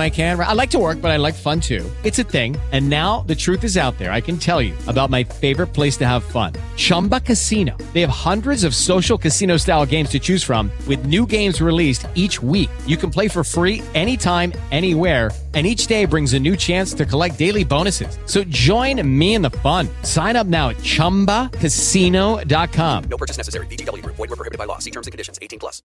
I 0.00 0.10
can. 0.10 0.38
I 0.38 0.52
like 0.52 0.68
to 0.70 0.78
work, 0.78 1.00
but 1.00 1.10
I 1.10 1.16
like 1.16 1.34
fun 1.34 1.60
too. 1.60 1.90
It's 2.04 2.18
a 2.18 2.24
thing. 2.24 2.56
And 2.70 2.90
now 2.90 3.24
the 3.26 3.34
truth 3.34 3.64
is 3.64 3.78
out 3.78 3.96
there. 3.96 4.12
I 4.12 4.20
can 4.20 4.36
tell 4.36 4.60
you 4.60 4.74
about 4.86 5.08
my 5.08 5.24
favorite 5.24 5.68
place 5.68 5.96
to 6.04 6.06
have 6.06 6.22
fun 6.22 6.52
Chumba 6.76 7.20
Casino. 7.20 7.74
They 7.94 8.02
have 8.02 8.10
hundreds 8.10 8.64
of 8.64 8.74
social 8.74 9.16
casino 9.16 9.56
style 9.56 9.86
games 9.86 10.10
to 10.10 10.18
choose 10.18 10.44
from, 10.44 10.70
with 10.86 11.06
new 11.06 11.24
games 11.24 11.62
released 11.62 12.06
each 12.14 12.42
week. 12.42 12.68
You 12.86 12.98
can 12.98 13.08
play 13.10 13.28
for 13.28 13.42
free 13.42 13.82
anytime, 13.94 14.52
anywhere. 14.70 15.30
And 15.54 15.66
each 15.66 15.86
day 15.86 16.04
brings 16.04 16.34
a 16.34 16.38
new 16.38 16.56
chance 16.56 16.92
to 16.92 17.06
collect 17.06 17.38
daily 17.38 17.64
bonuses. 17.64 18.18
So 18.26 18.44
join 18.44 19.00
me 19.18 19.32
in 19.32 19.40
the 19.40 19.56
fun. 19.64 19.88
Sign 20.02 20.36
up 20.36 20.46
now 20.46 20.68
at 20.68 20.76
chumbacasino.com. 20.76 23.04
No 23.08 23.16
purchase 23.16 23.38
necessary. 23.38 23.66
VGW. 23.66 24.04
Void 24.04 24.18
were 24.18 24.36
prohibited 24.36 24.58
by 24.58 24.66
law. 24.66 24.76
See 24.78 24.90
terms 24.90 25.06
and 25.06 25.12
conditions. 25.12 25.38
18 25.40 25.58
plus. 25.58 25.82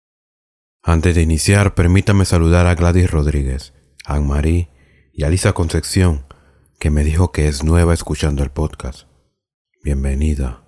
Antes 0.85 1.15
de 1.15 1.21
iniciar, 1.21 1.75
permítame 1.75 2.25
saludar 2.25 2.67
a 2.67 2.75
Gladys 2.75 3.09
Rodríguez, 3.09 3.71
Anne-Marie 4.05 4.69
y 5.13 5.23
a 5.23 5.29
Lisa 5.29 5.53
Concepción, 5.53 6.25
que 6.79 6.89
me 6.89 7.03
dijo 7.03 7.31
que 7.31 7.47
es 7.47 7.63
nueva 7.63 7.93
escuchando 7.93 8.43
el 8.43 8.51
podcast. 8.51 9.07
Bienvenida. 9.83 10.63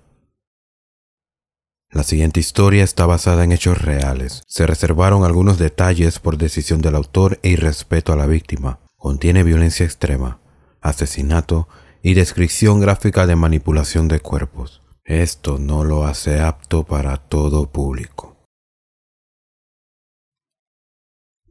La 1.90 2.02
siguiente 2.02 2.40
historia 2.40 2.84
está 2.84 3.06
basada 3.06 3.44
en 3.44 3.52
hechos 3.52 3.80
reales. 3.80 4.42
Se 4.46 4.66
reservaron 4.66 5.24
algunos 5.24 5.58
detalles 5.58 6.18
por 6.18 6.36
decisión 6.36 6.80
del 6.80 6.94
autor 6.94 7.38
e 7.42 7.50
irrespeto 7.50 8.12
a 8.12 8.16
la 8.16 8.26
víctima. 8.26 8.80
Contiene 8.96 9.42
violencia 9.42 9.84
extrema, 9.84 10.40
asesinato 10.80 11.68
y 12.02 12.14
descripción 12.14 12.80
gráfica 12.80 13.26
de 13.26 13.36
manipulación 13.36 14.08
de 14.08 14.20
cuerpos. 14.20 14.82
Esto 15.04 15.58
no 15.58 15.84
lo 15.84 16.04
hace 16.04 16.40
apto 16.40 16.84
para 16.84 17.16
todo 17.16 17.70
público. 17.70 18.35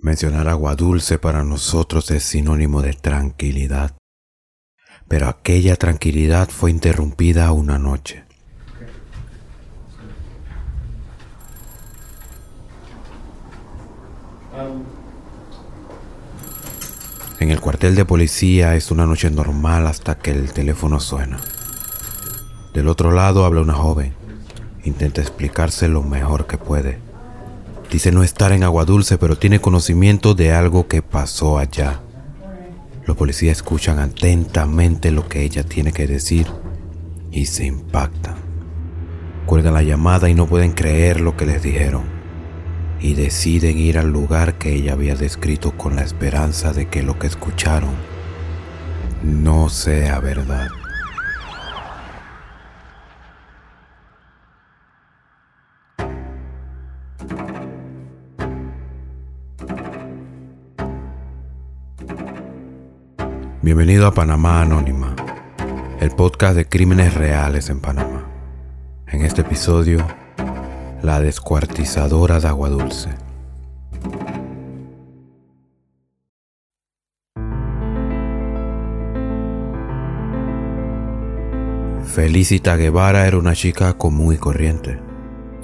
Mencionar 0.06 0.48
agua 0.48 0.76
dulce 0.76 1.18
para 1.18 1.44
nosotros 1.44 2.12
es 2.12 2.22
sinónimo 2.22 2.84
de 2.84 2.94
tranquilidad. 2.94 3.98
Pero 5.08 5.28
aquella 5.28 5.78
tranquilidad 5.78 6.48
fue 6.48 6.70
interrumpida 6.70 7.52
una 7.52 7.80
noche. 7.80 8.24
En 17.40 17.50
el 17.50 17.60
cuartel 17.60 17.96
de 17.96 18.06
policía 18.06 18.76
es 18.76 18.92
una 18.92 19.08
noche 19.08 19.32
normal 19.32 19.88
hasta 19.88 20.20
que 20.20 20.30
el 20.30 20.54
teléfono 20.54 21.00
suena. 21.00 21.40
Del 22.76 22.90
otro 22.90 23.10
lado 23.10 23.44
habla 23.44 23.62
una 23.62 23.74
joven. 23.74 24.14
Intenta 24.84 25.22
explicarse 25.22 25.88
lo 25.88 26.04
mejor 26.04 26.46
que 26.46 26.60
puede. 26.60 27.15
Dice 27.96 28.12
no 28.12 28.24
estar 28.24 28.52
en 28.52 28.66
agua 28.66 28.84
dulce, 28.84 29.18
pero 29.18 29.38
tiene 29.38 29.62
conocimiento 29.62 30.34
de 30.36 30.52
algo 30.52 30.90
que 30.90 31.02
pasó 31.02 31.58
allá. 31.58 32.02
Los 33.06 33.16
policías 33.16 33.56
escuchan 33.56 34.00
atentamente 34.00 35.12
lo 35.12 35.30
que 35.30 35.44
ella 35.44 35.64
tiene 35.64 35.94
que 35.94 36.06
decir 36.06 36.46
y 37.32 37.46
se 37.46 37.66
impactan. 37.66 38.36
Cuelgan 39.46 39.76
la 39.76 39.82
llamada 39.82 40.30
y 40.30 40.34
no 40.34 40.46
pueden 40.46 40.74
creer 40.74 41.22
lo 41.22 41.38
que 41.38 41.46
les 41.46 41.64
dijeron. 41.64 42.04
Y 43.00 43.14
deciden 43.14 43.78
ir 43.78 43.98
al 43.98 44.12
lugar 44.12 44.56
que 44.56 44.74
ella 44.74 44.92
había 44.92 45.16
descrito 45.16 45.78
con 45.78 45.96
la 45.96 46.04
esperanza 46.04 46.74
de 46.74 46.90
que 46.90 47.02
lo 47.02 47.18
que 47.18 47.28
escucharon 47.28 47.94
no 49.24 49.70
sea 49.70 50.20
verdad. 50.20 50.68
Bienvenido 63.66 64.06
a 64.06 64.14
Panamá 64.14 64.62
Anónima, 64.62 65.16
el 66.00 66.12
podcast 66.12 66.56
de 66.56 66.70
crímenes 66.70 67.16
reales 67.16 67.72
en 67.72 67.80
Panamá. 67.80 68.30
En 69.08 69.26
este 69.26 69.42
episodio, 69.42 70.06
la 71.02 71.20
descuartizadora 71.20 72.40
de 72.40 72.48
agua 72.48 72.70
dulce. 72.70 73.10
Felicita 82.04 82.76
Guevara 82.76 83.26
era 83.26 83.40
una 83.40 83.56
chica 83.56 83.98
común 83.98 84.36
y 84.36 84.38
corriente. 84.38 85.00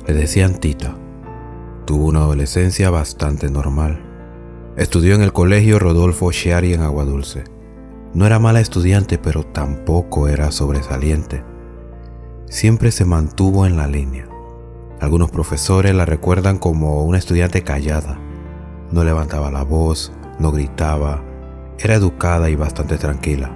Le 0.08 0.16
decían 0.16 0.56
Tita. 0.56 0.98
Tuvo 1.86 2.08
una 2.08 2.22
adolescencia 2.22 2.90
bastante 2.90 3.52
normal. 3.52 4.02
Estudió 4.76 5.14
en 5.14 5.22
el 5.22 5.34
colegio 5.34 5.78
Rodolfo 5.78 6.32
Chiari 6.32 6.74
en 6.74 6.82
Agua 6.82 7.06
Dulce 7.06 7.51
no 8.14 8.26
era 8.26 8.40
mala 8.40 8.60
estudiante, 8.60 9.18
pero 9.18 9.44
tampoco 9.44 10.28
era 10.28 10.52
sobresaliente. 10.52 11.44
Siempre 12.48 12.92
se 12.92 13.06
mantuvo 13.06 13.66
en 13.66 13.78
la 13.78 13.88
línea. 13.88 14.28
Algunos 15.00 15.32
profesores 15.32 15.96
la 15.96 16.06
recuerdan 16.06 16.58
como 16.58 17.04
una 17.04 17.18
estudiante 17.18 17.64
callada. 17.64 18.20
No 18.92 19.04
levantaba 19.04 19.50
la 19.50 19.64
voz, 19.64 20.12
no 20.40 20.52
gritaba, 20.52 21.24
era 21.80 21.96
educada 21.96 22.50
y 22.50 22.56
bastante 22.56 22.98
tranquila. 22.98 23.52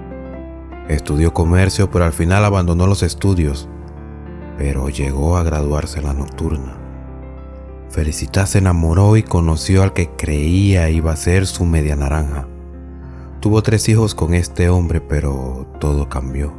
Estudió 0.88 1.34
comercio, 1.34 1.90
pero 1.90 2.04
al 2.04 2.12
final 2.12 2.44
abandonó 2.44 2.86
los 2.86 3.02
estudios, 3.02 3.68
pero 4.56 4.88
llegó 4.88 5.36
a 5.36 5.42
graduarse 5.42 5.98
en 5.98 6.06
la 6.06 6.14
nocturna. 6.14 6.76
Felicita 7.90 8.46
se 8.46 8.58
enamoró 8.58 9.16
y 9.16 9.22
conoció 9.22 9.82
al 9.82 9.92
que 9.92 10.10
creía 10.10 10.90
iba 10.90 11.12
a 11.12 11.16
ser 11.16 11.46
su 11.46 11.64
media 11.64 11.94
naranja. 11.96 12.48
Tuvo 13.46 13.62
tres 13.62 13.88
hijos 13.88 14.16
con 14.16 14.34
este 14.34 14.68
hombre, 14.70 15.00
pero 15.00 15.68
todo 15.78 16.08
cambió. 16.08 16.52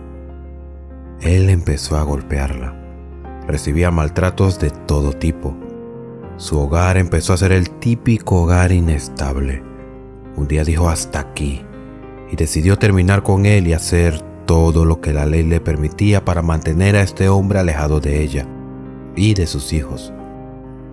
Él 1.20 1.50
empezó 1.50 1.98
a 1.98 2.04
golpearla. 2.04 2.74
Recibía 3.46 3.92
maltratos 3.92 4.58
de 4.58 4.70
todo 4.70 5.12
tipo. 5.12 5.54
Su 6.38 6.58
hogar 6.58 6.96
empezó 6.96 7.34
a 7.34 7.38
ser 7.38 7.52
el 7.52 7.72
típico 7.72 8.44
hogar 8.44 8.72
inestable. 8.72 9.62
Un 10.38 10.48
día 10.48 10.64
dijo 10.64 10.88
hasta 10.88 11.20
aquí 11.20 11.62
y 12.32 12.38
decidió 12.38 12.78
terminar 12.78 13.22
con 13.22 13.46
él 13.46 13.68
y 13.68 13.74
hacer 13.74 14.22
todo 14.46 14.86
lo 14.86 15.02
que 15.02 15.12
la 15.12 15.26
ley 15.26 15.44
le 15.44 15.60
permitía 15.60 16.24
para 16.24 16.42
mantener 16.42 16.96
a 16.96 17.02
este 17.02 17.28
hombre 17.28 17.60
alejado 17.60 18.00
de 18.00 18.24
ella 18.24 18.48
y 19.14 19.34
de 19.34 19.46
sus 19.46 19.74
hijos. 19.74 20.14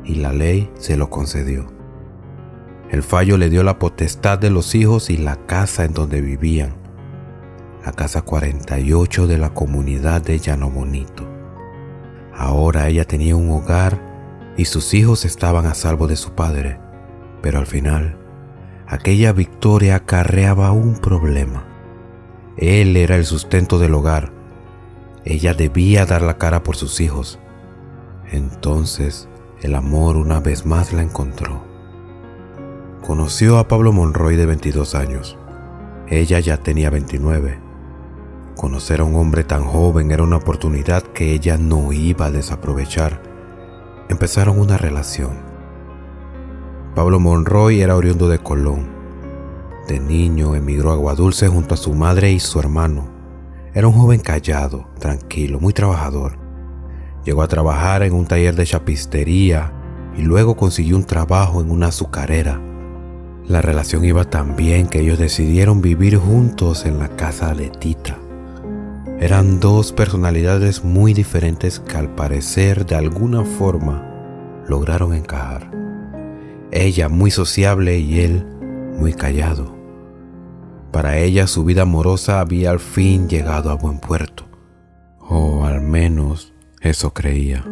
Y 0.04 0.16
la 0.16 0.32
ley 0.32 0.68
se 0.76 0.96
lo 0.96 1.08
concedió. 1.08 1.73
El 2.94 3.02
fallo 3.02 3.38
le 3.38 3.50
dio 3.50 3.64
la 3.64 3.80
potestad 3.80 4.38
de 4.38 4.50
los 4.50 4.76
hijos 4.76 5.10
y 5.10 5.16
la 5.16 5.34
casa 5.46 5.84
en 5.84 5.94
donde 5.94 6.20
vivían, 6.20 6.76
la 7.84 7.90
casa 7.90 8.22
48 8.22 9.26
de 9.26 9.36
la 9.36 9.52
comunidad 9.52 10.22
de 10.22 10.38
Llano 10.38 10.70
Bonito. 10.70 11.28
Ahora 12.32 12.86
ella 12.86 13.04
tenía 13.04 13.34
un 13.34 13.50
hogar 13.50 14.00
y 14.56 14.66
sus 14.66 14.94
hijos 14.94 15.24
estaban 15.24 15.66
a 15.66 15.74
salvo 15.74 16.06
de 16.06 16.14
su 16.14 16.36
padre, 16.36 16.78
pero 17.42 17.58
al 17.58 17.66
final, 17.66 18.16
aquella 18.86 19.32
victoria 19.32 19.96
acarreaba 19.96 20.70
un 20.70 20.94
problema. 20.94 21.66
Él 22.56 22.96
era 22.96 23.16
el 23.16 23.24
sustento 23.24 23.80
del 23.80 23.94
hogar. 23.94 24.30
Ella 25.24 25.52
debía 25.52 26.06
dar 26.06 26.22
la 26.22 26.38
cara 26.38 26.62
por 26.62 26.76
sus 26.76 27.00
hijos. 27.00 27.40
Entonces 28.30 29.28
el 29.62 29.74
amor 29.74 30.16
una 30.16 30.38
vez 30.38 30.64
más 30.64 30.92
la 30.92 31.02
encontró 31.02 31.73
conoció 33.04 33.58
a 33.58 33.68
Pablo 33.68 33.92
Monroy 33.92 34.34
de 34.34 34.46
22 34.46 34.94
años. 34.94 35.36
Ella 36.08 36.40
ya 36.40 36.56
tenía 36.56 36.88
29. 36.88 37.60
Conocer 38.56 39.00
a 39.00 39.04
un 39.04 39.14
hombre 39.16 39.44
tan 39.44 39.62
joven 39.62 40.10
era 40.10 40.22
una 40.22 40.36
oportunidad 40.36 41.02
que 41.02 41.32
ella 41.32 41.58
no 41.58 41.92
iba 41.92 42.26
a 42.26 42.30
desaprovechar. 42.30 43.20
Empezaron 44.08 44.58
una 44.58 44.78
relación. 44.78 45.32
Pablo 46.94 47.20
Monroy 47.20 47.82
era 47.82 47.94
oriundo 47.94 48.26
de 48.26 48.38
Colón. 48.38 48.88
De 49.86 50.00
niño 50.00 50.54
emigró 50.54 50.90
a 50.90 50.94
Aguadulce 50.94 51.48
junto 51.48 51.74
a 51.74 51.76
su 51.76 51.92
madre 51.92 52.32
y 52.32 52.40
su 52.40 52.58
hermano. 52.58 53.10
Era 53.74 53.86
un 53.86 53.92
joven 53.92 54.20
callado, 54.20 54.88
tranquilo, 54.98 55.60
muy 55.60 55.74
trabajador. 55.74 56.38
Llegó 57.22 57.42
a 57.42 57.48
trabajar 57.48 58.02
en 58.02 58.14
un 58.14 58.24
taller 58.24 58.54
de 58.54 58.64
chapistería 58.64 59.74
y 60.16 60.22
luego 60.22 60.56
consiguió 60.56 60.96
un 60.96 61.04
trabajo 61.04 61.60
en 61.60 61.70
una 61.70 61.88
azucarera. 61.88 62.73
La 63.46 63.60
relación 63.60 64.06
iba 64.06 64.24
tan 64.24 64.56
bien 64.56 64.88
que 64.88 65.00
ellos 65.00 65.18
decidieron 65.18 65.82
vivir 65.82 66.16
juntos 66.16 66.86
en 66.86 66.98
la 66.98 67.08
casa 67.08 67.54
de 67.54 67.68
Tita. 67.68 68.18
Eran 69.20 69.60
dos 69.60 69.92
personalidades 69.92 70.82
muy 70.82 71.12
diferentes 71.12 71.78
que 71.78 71.96
al 71.98 72.14
parecer 72.14 72.86
de 72.86 72.96
alguna 72.96 73.44
forma 73.44 74.02
lograron 74.66 75.12
encajar. 75.12 75.70
Ella 76.70 77.10
muy 77.10 77.30
sociable 77.30 77.98
y 77.98 78.20
él 78.20 78.46
muy 78.98 79.12
callado. 79.12 79.76
Para 80.90 81.18
ella 81.18 81.46
su 81.46 81.64
vida 81.64 81.82
amorosa 81.82 82.40
había 82.40 82.70
al 82.70 82.80
fin 82.80 83.28
llegado 83.28 83.70
a 83.70 83.74
buen 83.74 83.98
puerto. 83.98 84.44
O 85.20 85.66
al 85.66 85.82
menos 85.82 86.54
eso 86.80 87.12
creía. 87.12 87.64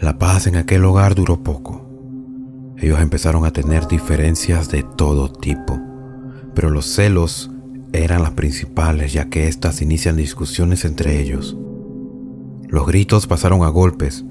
La 0.00 0.18
paz 0.18 0.46
en 0.46 0.56
aquel 0.56 0.84
hogar 0.84 1.14
duró 1.14 1.42
poco. 1.42 1.86
Ellos 2.78 3.00
empezaron 3.00 3.44
a 3.44 3.52
tener 3.52 3.86
diferencias 3.86 4.70
de 4.70 4.82
todo 4.82 5.30
tipo, 5.30 5.78
pero 6.54 6.70
los 6.70 6.86
celos 6.86 7.50
eran 7.92 8.22
las 8.22 8.32
principales 8.32 9.12
ya 9.12 9.28
que 9.28 9.46
éstas 9.46 9.82
inician 9.82 10.16
discusiones 10.16 10.84
entre 10.84 11.20
ellos. 11.20 11.56
Los 12.68 12.86
gritos 12.86 13.26
pasaron 13.26 13.62
a 13.62 13.68
golpes. 13.68 14.24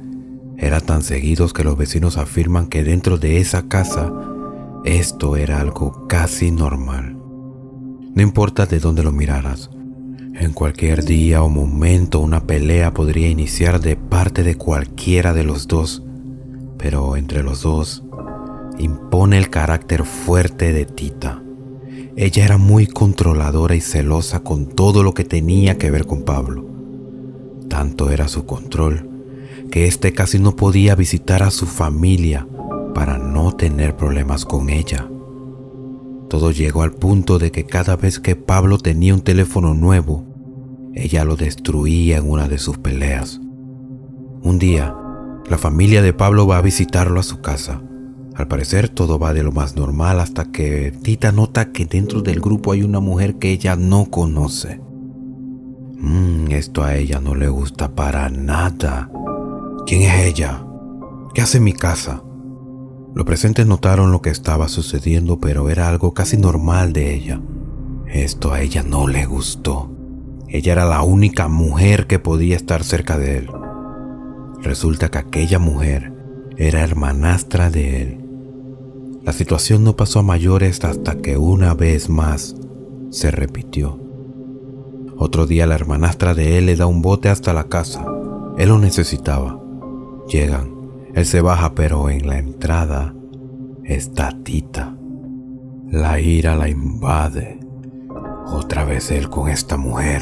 Eran 0.57 0.81
tan 0.81 1.03
seguidos 1.03 1.53
que 1.53 1.63
los 1.63 1.77
vecinos 1.77 2.17
afirman 2.17 2.67
que 2.67 2.83
dentro 2.83 3.17
de 3.17 3.37
esa 3.37 3.67
casa 3.67 4.11
esto 4.85 5.35
era 5.35 5.61
algo 5.61 6.07
casi 6.07 6.51
normal. 6.51 7.17
No 8.15 8.21
importa 8.21 8.65
de 8.65 8.79
dónde 8.79 9.03
lo 9.03 9.11
miraras, 9.11 9.69
en 10.35 10.53
cualquier 10.53 11.03
día 11.03 11.43
o 11.43 11.49
momento 11.49 12.19
una 12.19 12.45
pelea 12.45 12.93
podría 12.93 13.29
iniciar 13.29 13.79
de 13.81 13.95
parte 13.95 14.43
de 14.43 14.55
cualquiera 14.55 15.33
de 15.33 15.43
los 15.43 15.67
dos, 15.67 16.03
pero 16.77 17.17
entre 17.17 17.43
los 17.43 17.61
dos 17.61 18.03
impone 18.77 19.37
el 19.37 19.49
carácter 19.49 20.05
fuerte 20.05 20.71
de 20.73 20.85
Tita. 20.85 21.41
Ella 22.15 22.45
era 22.45 22.57
muy 22.57 22.87
controladora 22.87 23.75
y 23.75 23.81
celosa 23.81 24.41
con 24.41 24.67
todo 24.67 25.03
lo 25.03 25.13
que 25.13 25.23
tenía 25.23 25.77
que 25.77 25.91
ver 25.91 26.05
con 26.05 26.23
Pablo. 26.23 26.65
Tanto 27.67 28.09
era 28.09 28.27
su 28.27 28.45
control 28.45 29.09
que 29.71 29.85
éste 29.85 30.13
casi 30.13 30.39
no 30.39 30.55
podía 30.55 30.95
visitar 30.95 31.43
a 31.43 31.51
su 31.51 31.65
familia 31.65 32.47
para 32.93 33.17
no 33.17 33.51
tener 33.51 33.95
problemas 33.95 34.45
con 34.45 34.69
ella. 34.69 35.07
Todo 36.29 36.51
llegó 36.51 36.83
al 36.83 36.93
punto 36.93 37.39
de 37.39 37.51
que 37.51 37.65
cada 37.65 37.95
vez 37.95 38.19
que 38.19 38.35
Pablo 38.35 38.77
tenía 38.77 39.15
un 39.15 39.21
teléfono 39.21 39.73
nuevo, 39.73 40.25
ella 40.93 41.25
lo 41.25 41.35
destruía 41.35 42.17
en 42.17 42.29
una 42.29 42.47
de 42.47 42.59
sus 42.59 42.77
peleas. 42.77 43.41
Un 44.43 44.59
día, 44.59 44.95
la 45.49 45.57
familia 45.57 46.03
de 46.03 46.13
Pablo 46.13 46.45
va 46.45 46.57
a 46.57 46.61
visitarlo 46.61 47.19
a 47.19 47.23
su 47.23 47.41
casa. 47.41 47.81
Al 48.35 48.47
parecer 48.47 48.89
todo 48.89 49.17
va 49.17 49.33
de 49.33 49.43
lo 49.43 49.51
más 49.51 49.75
normal 49.75 50.19
hasta 50.19 50.45
que 50.51 50.93
Tita 51.01 51.31
nota 51.31 51.71
que 51.71 51.85
dentro 51.85 52.21
del 52.21 52.39
grupo 52.39 52.73
hay 52.73 52.83
una 52.83 52.99
mujer 52.99 53.35
que 53.35 53.51
ella 53.51 53.75
no 53.75 54.05
conoce. 54.05 54.79
Mmm, 55.97 56.51
esto 56.51 56.83
a 56.83 56.95
ella 56.95 57.19
no 57.19 57.33
le 57.33 57.49
gusta 57.49 57.95
para 57.95 58.29
nada. 58.29 59.09
¿Quién 59.87 60.03
es 60.03 60.25
ella? 60.25 60.63
¿Qué 61.33 61.41
hace 61.41 61.57
en 61.57 61.63
mi 61.63 61.73
casa? 61.73 62.21
Los 63.15 63.25
presentes 63.25 63.65
notaron 63.65 64.11
lo 64.11 64.21
que 64.21 64.29
estaba 64.29 64.67
sucediendo, 64.67 65.39
pero 65.39 65.69
era 65.69 65.89
algo 65.89 66.13
casi 66.13 66.37
normal 66.37 66.93
de 66.93 67.13
ella. 67.13 67.41
Esto 68.07 68.53
a 68.53 68.61
ella 68.61 68.83
no 68.83 69.07
le 69.07 69.25
gustó. 69.25 69.91
Ella 70.47 70.73
era 70.73 70.85
la 70.85 71.03
única 71.03 71.47
mujer 71.47 72.07
que 72.07 72.19
podía 72.19 72.55
estar 72.55 72.83
cerca 72.83 73.17
de 73.17 73.37
él. 73.37 73.51
Resulta 74.61 75.09
que 75.09 75.19
aquella 75.19 75.59
mujer 75.59 76.13
era 76.57 76.81
hermanastra 76.81 77.69
de 77.69 78.01
él. 78.01 78.25
La 79.23 79.33
situación 79.33 79.83
no 79.83 79.95
pasó 79.95 80.19
a 80.19 80.23
mayores 80.23 80.83
hasta 80.83 81.17
que 81.17 81.37
una 81.37 81.73
vez 81.73 82.09
más 82.09 82.55
se 83.11 83.31
repitió. 83.31 83.99
Otro 85.17 85.45
día 85.45 85.67
la 85.67 85.75
hermanastra 85.75 86.33
de 86.33 86.57
él 86.57 86.67
le 86.67 86.75
da 86.75 86.85
un 86.85 87.01
bote 87.01 87.29
hasta 87.29 87.53
la 87.53 87.65
casa. 87.65 88.05
Él 88.57 88.69
lo 88.69 88.79
necesitaba. 88.79 89.59
Llegan. 90.27 90.78
Él 91.13 91.25
se 91.25 91.41
baja, 91.41 91.73
pero 91.73 92.09
en 92.09 92.27
la 92.27 92.37
entrada 92.37 93.13
está 93.83 94.31
Tita. 94.43 94.95
La 95.91 96.19
ira 96.19 96.55
la 96.55 96.69
invade. 96.69 97.59
Otra 98.45 98.85
vez 98.85 99.11
él 99.11 99.29
con 99.29 99.49
esta 99.49 99.77
mujer. 99.77 100.21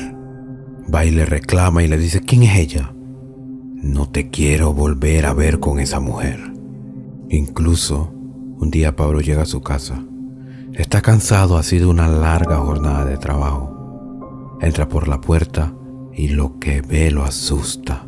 Va 0.93 1.05
y 1.05 1.11
le 1.11 1.25
reclama 1.25 1.83
y 1.83 1.87
le 1.87 1.97
dice, 1.97 2.21
¿quién 2.21 2.43
es 2.43 2.57
ella? 2.57 2.93
No 3.75 4.09
te 4.09 4.29
quiero 4.29 4.73
volver 4.73 5.25
a 5.25 5.33
ver 5.33 5.59
con 5.59 5.79
esa 5.79 5.99
mujer. 5.99 6.39
Incluso, 7.29 8.13
un 8.57 8.71
día 8.71 8.95
Pablo 8.95 9.19
llega 9.19 9.41
a 9.41 9.45
su 9.45 9.61
casa. 9.61 10.01
Está 10.73 11.01
cansado, 11.01 11.57
ha 11.57 11.63
sido 11.63 11.89
una 11.89 12.07
larga 12.07 12.57
jornada 12.57 13.05
de 13.05 13.17
trabajo. 13.17 14.57
Entra 14.61 14.87
por 14.87 15.07
la 15.07 15.19
puerta 15.19 15.73
y 16.13 16.29
lo 16.29 16.57
que 16.59 16.81
ve 16.81 17.11
lo 17.11 17.23
asusta. 17.23 18.06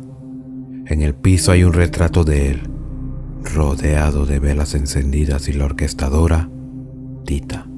En 0.90 1.02
el 1.02 1.14
piso 1.14 1.52
hay 1.52 1.62
un 1.62 1.72
retrato 1.72 2.24
de 2.24 2.50
él, 2.50 2.62
rodeado 3.44 4.26
de 4.26 4.40
velas 4.40 4.74
encendidas 4.74 5.48
y 5.48 5.52
la 5.52 5.66
orquestadora, 5.66 6.50
Tita, 7.24 7.68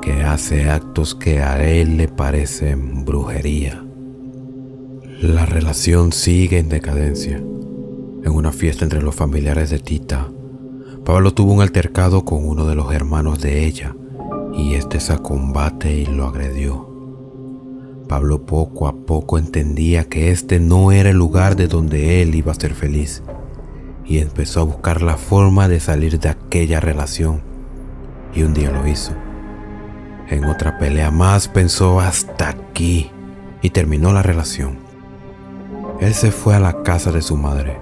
que 0.00 0.24
hace 0.24 0.68
actos 0.68 1.14
que 1.14 1.42
a 1.42 1.64
él 1.64 1.98
le 1.98 2.08
parecen 2.08 3.04
brujería. 3.04 3.84
La 5.20 5.46
relación 5.46 6.10
sigue 6.10 6.58
en 6.58 6.68
decadencia. 6.68 7.36
En 7.36 8.32
una 8.32 8.50
fiesta 8.50 8.82
entre 8.82 9.00
los 9.00 9.14
familiares 9.14 9.70
de 9.70 9.78
Tita, 9.78 10.28
Pablo 11.04 11.32
tuvo 11.32 11.52
un 11.52 11.62
altercado 11.62 12.24
con 12.24 12.44
uno 12.44 12.66
de 12.66 12.74
los 12.74 12.92
hermanos 12.92 13.40
de 13.40 13.64
ella 13.64 13.94
y 14.52 14.74
este 14.74 14.98
se 14.98 15.16
combate 15.18 15.94
y 15.94 16.06
lo 16.06 16.26
agredió. 16.26 16.91
Pablo 18.02 18.44
poco 18.44 18.86
a 18.86 18.92
poco 18.92 19.38
entendía 19.38 20.04
que 20.04 20.30
este 20.30 20.60
no 20.60 20.92
era 20.92 21.10
el 21.10 21.16
lugar 21.16 21.56
de 21.56 21.68
donde 21.68 22.22
él 22.22 22.34
iba 22.34 22.52
a 22.52 22.56
ser 22.56 22.74
feliz 22.74 23.22
y 24.04 24.18
empezó 24.18 24.60
a 24.60 24.64
buscar 24.64 25.02
la 25.02 25.16
forma 25.16 25.68
de 25.68 25.80
salir 25.80 26.18
de 26.18 26.28
aquella 26.28 26.80
relación 26.80 27.42
y 28.34 28.42
un 28.42 28.54
día 28.54 28.70
lo 28.70 28.86
hizo. 28.86 29.12
En 30.28 30.44
otra 30.44 30.78
pelea 30.78 31.10
más 31.10 31.48
pensó 31.48 32.00
hasta 32.00 32.48
aquí 32.48 33.10
y 33.60 33.70
terminó 33.70 34.12
la 34.12 34.22
relación. 34.22 34.78
Él 36.00 36.14
se 36.14 36.32
fue 36.32 36.54
a 36.54 36.60
la 36.60 36.82
casa 36.82 37.12
de 37.12 37.22
su 37.22 37.36
madre, 37.36 37.78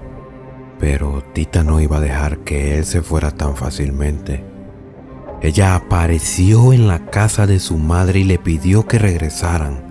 pero 0.79 1.23
Tita 1.33 1.63
no 1.63 1.79
iba 1.79 1.97
a 1.97 2.01
dejar 2.01 2.39
que 2.39 2.77
él 2.77 2.85
se 2.85 3.01
fuera 3.01 3.31
tan 3.31 3.55
fácilmente. 3.55 4.43
Ella 5.41 5.75
apareció 5.75 6.71
en 6.71 6.87
la 6.87 7.05
casa 7.07 7.47
de 7.47 7.59
su 7.59 7.77
madre 7.77 8.19
y 8.19 8.23
le 8.23 8.37
pidió 8.37 8.85
que 8.85 8.99
regresaran 8.99 9.90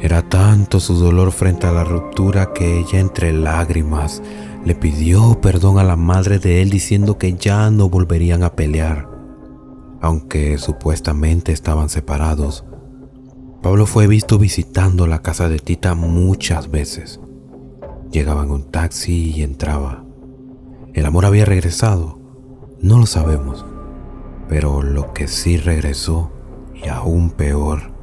era 0.00 0.28
tanto 0.28 0.78
su 0.80 0.94
dolor 0.94 1.32
frente 1.32 1.66
a 1.66 1.72
la 1.72 1.84
ruptura 1.84 2.52
que 2.52 2.78
ella 2.78 3.00
entre 3.00 3.32
lágrimas 3.32 4.22
le 4.64 4.74
pidió 4.74 5.40
perdón 5.40 5.78
a 5.78 5.84
la 5.84 5.96
madre 5.96 6.38
de 6.38 6.60
él 6.60 6.70
diciendo 6.70 7.18
que 7.18 7.34
ya 7.34 7.70
no 7.70 7.88
volverían 7.88 8.42
a 8.42 8.54
pelear. 8.54 9.08
Aunque 10.00 10.58
supuestamente 10.58 11.52
estaban 11.52 11.88
separados, 11.88 12.64
Pablo 13.62 13.86
fue 13.86 14.06
visto 14.06 14.38
visitando 14.38 15.06
la 15.06 15.22
casa 15.22 15.48
de 15.48 15.58
Tita 15.58 15.94
muchas 15.94 16.70
veces. 16.70 17.20
Llegaba 18.12 18.44
en 18.44 18.50
un 18.50 18.70
taxi 18.70 19.32
y 19.34 19.42
entraba. 19.42 20.04
¿El 20.94 21.06
amor 21.06 21.26
había 21.26 21.44
regresado? 21.44 22.20
No 22.80 22.98
lo 22.98 23.06
sabemos. 23.06 23.64
Pero 24.48 24.82
lo 24.82 25.12
que 25.12 25.26
sí 25.26 25.56
regresó, 25.56 26.30
y 26.74 26.88
aún 26.88 27.30
peor, 27.30 27.95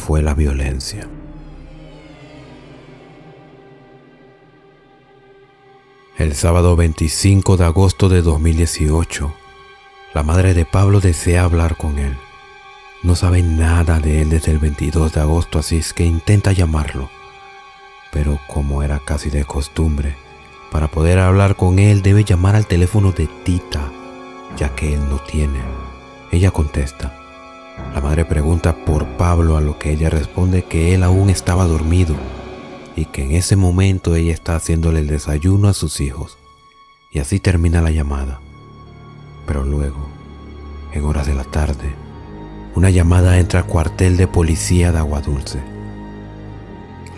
fue 0.00 0.22
la 0.22 0.34
violencia. 0.34 1.06
El 6.16 6.34
sábado 6.34 6.74
25 6.74 7.56
de 7.56 7.64
agosto 7.64 8.08
de 8.08 8.22
2018, 8.22 9.32
la 10.14 10.22
madre 10.22 10.54
de 10.54 10.64
Pablo 10.64 11.00
desea 11.00 11.44
hablar 11.44 11.76
con 11.76 11.98
él. 11.98 12.16
No 13.02 13.14
sabe 13.14 13.42
nada 13.42 14.00
de 14.00 14.22
él 14.22 14.30
desde 14.30 14.52
el 14.52 14.58
22 14.58 15.12
de 15.12 15.20
agosto, 15.20 15.58
así 15.58 15.76
es 15.76 15.92
que 15.92 16.04
intenta 16.04 16.52
llamarlo. 16.52 17.10
Pero 18.10 18.40
como 18.48 18.82
era 18.82 18.98
casi 18.98 19.30
de 19.30 19.44
costumbre, 19.44 20.16
para 20.70 20.88
poder 20.88 21.18
hablar 21.18 21.56
con 21.56 21.78
él 21.78 22.02
debe 22.02 22.24
llamar 22.24 22.56
al 22.56 22.66
teléfono 22.66 23.12
de 23.12 23.28
Tita, 23.44 23.92
ya 24.56 24.74
que 24.74 24.94
él 24.94 25.08
no 25.08 25.18
tiene. 25.18 25.60
Ella 26.32 26.50
contesta. 26.50 27.19
La 27.94 28.00
madre 28.00 28.24
pregunta 28.24 28.84
por 28.84 29.06
Pablo 29.16 29.56
a 29.56 29.60
lo 29.60 29.78
que 29.78 29.92
ella 29.92 30.10
responde 30.10 30.64
que 30.64 30.94
él 30.94 31.02
aún 31.02 31.30
estaba 31.30 31.66
dormido 31.66 32.14
y 32.96 33.06
que 33.06 33.24
en 33.24 33.32
ese 33.32 33.56
momento 33.56 34.14
ella 34.14 34.32
está 34.32 34.56
haciéndole 34.56 35.00
el 35.00 35.06
desayuno 35.06 35.68
a 35.68 35.74
sus 35.74 36.00
hijos. 36.00 36.38
Y 37.12 37.18
así 37.18 37.40
termina 37.40 37.82
la 37.82 37.90
llamada. 37.90 38.40
Pero 39.46 39.64
luego, 39.64 40.08
en 40.92 41.04
horas 41.04 41.26
de 41.26 41.34
la 41.34 41.44
tarde, 41.44 41.94
una 42.74 42.90
llamada 42.90 43.38
entra 43.38 43.60
al 43.60 43.66
cuartel 43.66 44.16
de 44.16 44.28
policía 44.28 44.92
de 44.92 44.98
Aguadulce. 44.98 45.60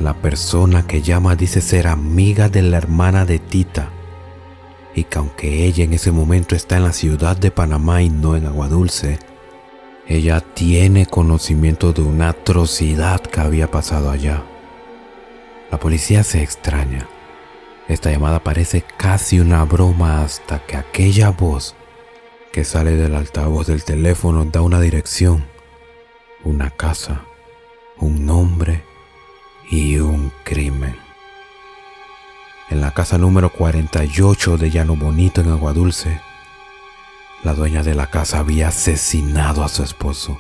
La 0.01 0.15
persona 0.15 0.87
que 0.87 1.03
llama 1.03 1.37
dice 1.37 1.61
ser 1.61 1.87
amiga 1.87 2.49
de 2.49 2.63
la 2.63 2.79
hermana 2.79 3.25
de 3.25 3.39
Tita 3.39 3.91
y 4.95 5.05
que 5.05 5.19
aunque 5.19 5.65
ella 5.65 5.85
en 5.85 5.93
ese 5.93 6.13
momento 6.13 6.55
está 6.55 6.77
en 6.77 6.85
la 6.85 6.93
ciudad 6.93 7.37
de 7.37 7.51
Panamá 7.51 8.03
y 8.03 8.11
no 8.11 8.37
en 8.37 8.47
Aguadulce, 8.47 9.19
ella 10.07 10.41
tiene 10.41 11.07
conocimiento 11.07 11.93
de 11.93 12.03
una 12.03 12.31
atrocidad 12.31 13.21
que 13.21 13.41
había 13.41 13.71
pasado 13.71 14.11
allá. 14.11 14.43
La 15.71 15.79
policía 15.79 16.25
se 16.25 16.43
extraña. 16.43 17.09
Esta 17.89 18.11
llamada 18.11 18.41
parece 18.41 18.83
casi 18.83 19.41
una 19.41 19.65
broma 19.65 20.23
hasta 20.23 20.61
que 20.67 20.77
aquella 20.77 21.31
voz 21.31 21.75
que 22.53 22.65
sale 22.65 22.97
del 22.97 23.15
altavoz 23.15 23.67
del 23.67 23.85
teléfono 23.85 24.45
da 24.45 24.61
una 24.61 24.81
dirección, 24.81 25.47
una 26.45 26.71
casa, 26.71 27.25
un 27.97 28.27
nombre 28.27 28.85
y 29.71 29.97
un 29.99 30.33
crimen. 30.45 30.97
En 32.69 32.81
la 32.81 32.93
casa 32.93 33.19
número 33.19 33.51
48 33.51 34.59
de 34.59 34.71
Llano 34.71 34.97
Bonito 34.97 35.41
en 35.41 35.51
Aguadulce, 35.51 36.21
la 37.43 37.55
dueña 37.55 37.83
de 37.83 37.95
la 37.95 38.09
casa 38.09 38.39
había 38.39 38.69
asesinado 38.69 39.65
a 39.65 39.69
su 39.69 39.83
esposo 39.83 40.39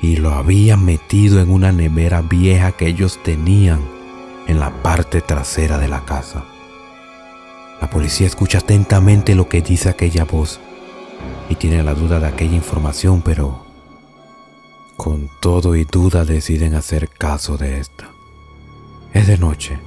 y 0.00 0.16
lo 0.16 0.32
había 0.32 0.76
metido 0.76 1.40
en 1.40 1.50
una 1.50 1.72
nevera 1.72 2.22
vieja 2.22 2.72
que 2.72 2.86
ellos 2.86 3.20
tenían 3.22 3.80
en 4.46 4.58
la 4.58 4.82
parte 4.82 5.20
trasera 5.20 5.78
de 5.78 5.88
la 5.88 6.04
casa. 6.04 6.44
La 7.80 7.90
policía 7.90 8.26
escucha 8.26 8.58
atentamente 8.58 9.34
lo 9.34 9.48
que 9.48 9.60
dice 9.60 9.88
aquella 9.88 10.24
voz 10.24 10.60
y 11.48 11.54
tiene 11.56 11.82
la 11.82 11.94
duda 11.94 12.18
de 12.18 12.26
aquella 12.26 12.54
información, 12.54 13.22
pero 13.22 13.64
con 14.96 15.28
todo 15.40 15.76
y 15.76 15.84
duda 15.84 16.24
deciden 16.24 16.74
hacer 16.74 17.08
caso 17.08 17.56
de 17.56 17.78
esta. 17.78 18.08
Es 19.12 19.26
de 19.26 19.36
noche 19.36 19.78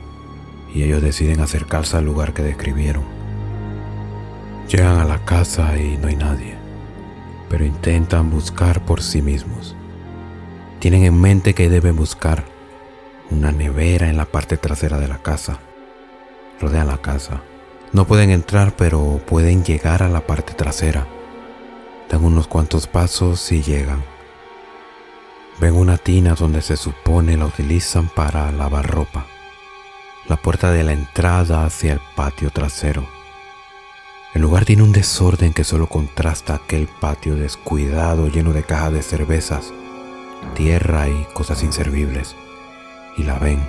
y 0.73 0.83
ellos 0.83 1.01
deciden 1.01 1.39
acercarse 1.39 1.97
al 1.97 2.05
lugar 2.05 2.33
que 2.33 2.43
describieron. 2.43 3.14
Llegan 4.67 4.97
a 4.97 5.05
la 5.05 5.23
casa 5.23 5.77
y 5.77 5.95
no 5.97 6.07
hay 6.07 6.15
nadie, 6.15 6.55
pero 7.49 7.65
intentan 7.65 8.31
buscar 8.31 8.83
por 8.83 9.03
sí 9.03 9.21
mismos. 9.21 9.75
Tienen 10.79 11.03
en 11.03 11.21
mente 11.21 11.53
que 11.53 11.69
deben 11.69 11.95
buscar 11.95 12.45
una 13.29 13.51
nevera 13.51 14.09
en 14.09 14.17
la 14.17 14.25
parte 14.25 14.57
trasera 14.57 14.97
de 14.97 15.07
la 15.07 15.19
casa. 15.19 15.59
Rodean 16.59 16.87
la 16.87 16.97
casa. 16.97 17.41
No 17.91 18.05
pueden 18.07 18.31
entrar, 18.31 18.75
pero 18.75 19.21
pueden 19.27 19.63
llegar 19.63 20.01
a 20.01 20.09
la 20.09 20.21
parte 20.21 20.53
trasera. 20.53 21.05
Dan 22.09 22.23
unos 22.23 22.47
cuantos 22.47 22.87
pasos 22.87 23.51
y 23.51 23.61
llegan. 23.61 24.03
Ven 25.59 25.75
una 25.75 25.97
tina 25.97 26.33
donde 26.33 26.63
se 26.63 26.75
supone 26.75 27.37
la 27.37 27.45
utilizan 27.45 28.09
para 28.09 28.51
lavar 28.51 28.87
ropa. 28.87 29.27
La 30.27 30.37
puerta 30.37 30.71
de 30.71 30.83
la 30.83 30.93
entrada 30.93 31.65
hacia 31.65 31.93
el 31.93 32.01
patio 32.15 32.49
trasero. 32.49 33.14
El 34.35 34.41
lugar 34.41 34.65
tiene 34.65 34.83
un 34.83 34.91
desorden 34.91 35.53
que 35.53 35.63
solo 35.63 35.87
contrasta 35.87 36.55
aquel 36.55 36.87
patio 36.87 37.37
descuidado 37.37 38.27
lleno 38.27 38.51
de 38.51 38.63
cajas 38.63 38.91
de 38.91 39.01
cervezas, 39.01 39.71
tierra 40.55 41.07
y 41.07 41.25
cosas 41.33 41.63
inservibles. 41.63 42.35
Y 43.15 43.23
la 43.23 43.39
ven 43.39 43.65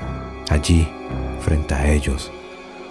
allí, 0.51 0.89
frente 1.41 1.75
a 1.75 1.93
ellos, 1.93 2.33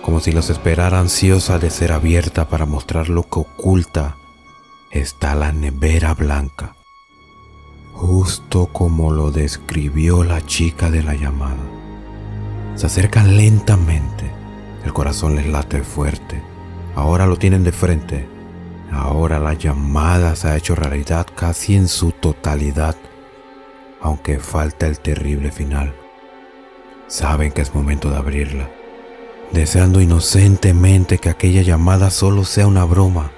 como 0.01 0.22
si 0.22 0.32
los 0.32 0.50
esperara 0.50 1.00
ansiosa 1.00 1.60
de 1.60 1.70
ser 1.70 1.91
abierta 1.91 2.48
para 2.48 2.65
mostrar 2.65 3.10
lo 3.10 3.24
que 3.24 3.39
oculta 3.39 4.15
está 4.89 5.36
la 5.36 5.51
nevera 5.51 6.13
blanca, 6.13 6.77
justo 7.91 8.67
como 8.67 9.12
lo 9.12 9.32
describió 9.32 10.24
la 10.24 10.39
chica 10.46 10.89
de 10.89 11.03
la 11.03 11.15
llamada. 11.15 11.60
Se 12.75 12.86
acercan 12.86 13.36
lentamente, 13.36 14.32
el 14.86 14.94
corazón 14.94 15.36
les 15.36 15.48
late 15.48 15.84
fuerte. 15.84 16.54
Ahora 16.95 17.27
lo 17.27 17.35
tienen 17.35 17.63
de 17.63 17.71
frente. 17.71 18.27
Ahora 18.91 19.39
la 19.39 19.53
llamada 19.53 20.35
se 20.35 20.47
ha 20.47 20.55
hecho 20.55 20.75
realidad 20.75 21.27
casi 21.35 21.75
en 21.75 21.89
su 21.89 22.11
totalidad, 22.11 22.95
aunque 24.01 24.39
falta 24.39 24.87
el 24.87 24.99
terrible 24.99 25.51
final. 25.51 25.93
Saben 27.07 27.51
que 27.51 27.61
es 27.61 27.75
momento 27.75 28.09
de 28.09 28.17
abrirla, 28.17 28.69
deseando 29.51 29.99
inocentemente 29.99 31.17
que 31.17 31.29
aquella 31.29 31.61
llamada 31.61 32.09
solo 32.09 32.45
sea 32.45 32.67
una 32.67 32.85
broma 32.85 33.31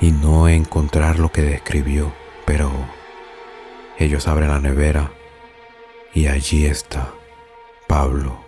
y 0.00 0.10
no 0.10 0.48
encontrar 0.48 1.18
lo 1.18 1.30
que 1.30 1.42
describió, 1.42 2.12
pero 2.44 2.70
ellos 3.98 4.26
abren 4.26 4.50
la 4.50 4.60
nevera 4.60 5.12
y 6.12 6.26
allí 6.26 6.66
está 6.66 7.14
Pablo, 7.86 8.40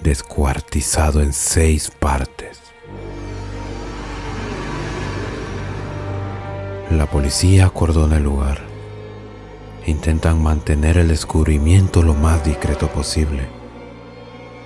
descuartizado 0.00 1.22
en 1.22 1.32
seis 1.32 1.90
partes. 1.90 2.59
La 6.90 7.06
policía 7.06 7.66
acordona 7.66 8.16
el 8.16 8.24
lugar. 8.24 8.58
Intentan 9.86 10.42
mantener 10.42 10.98
el 10.98 11.06
descubrimiento 11.06 12.02
lo 12.02 12.14
más 12.14 12.44
discreto 12.44 12.88
posible. 12.88 13.46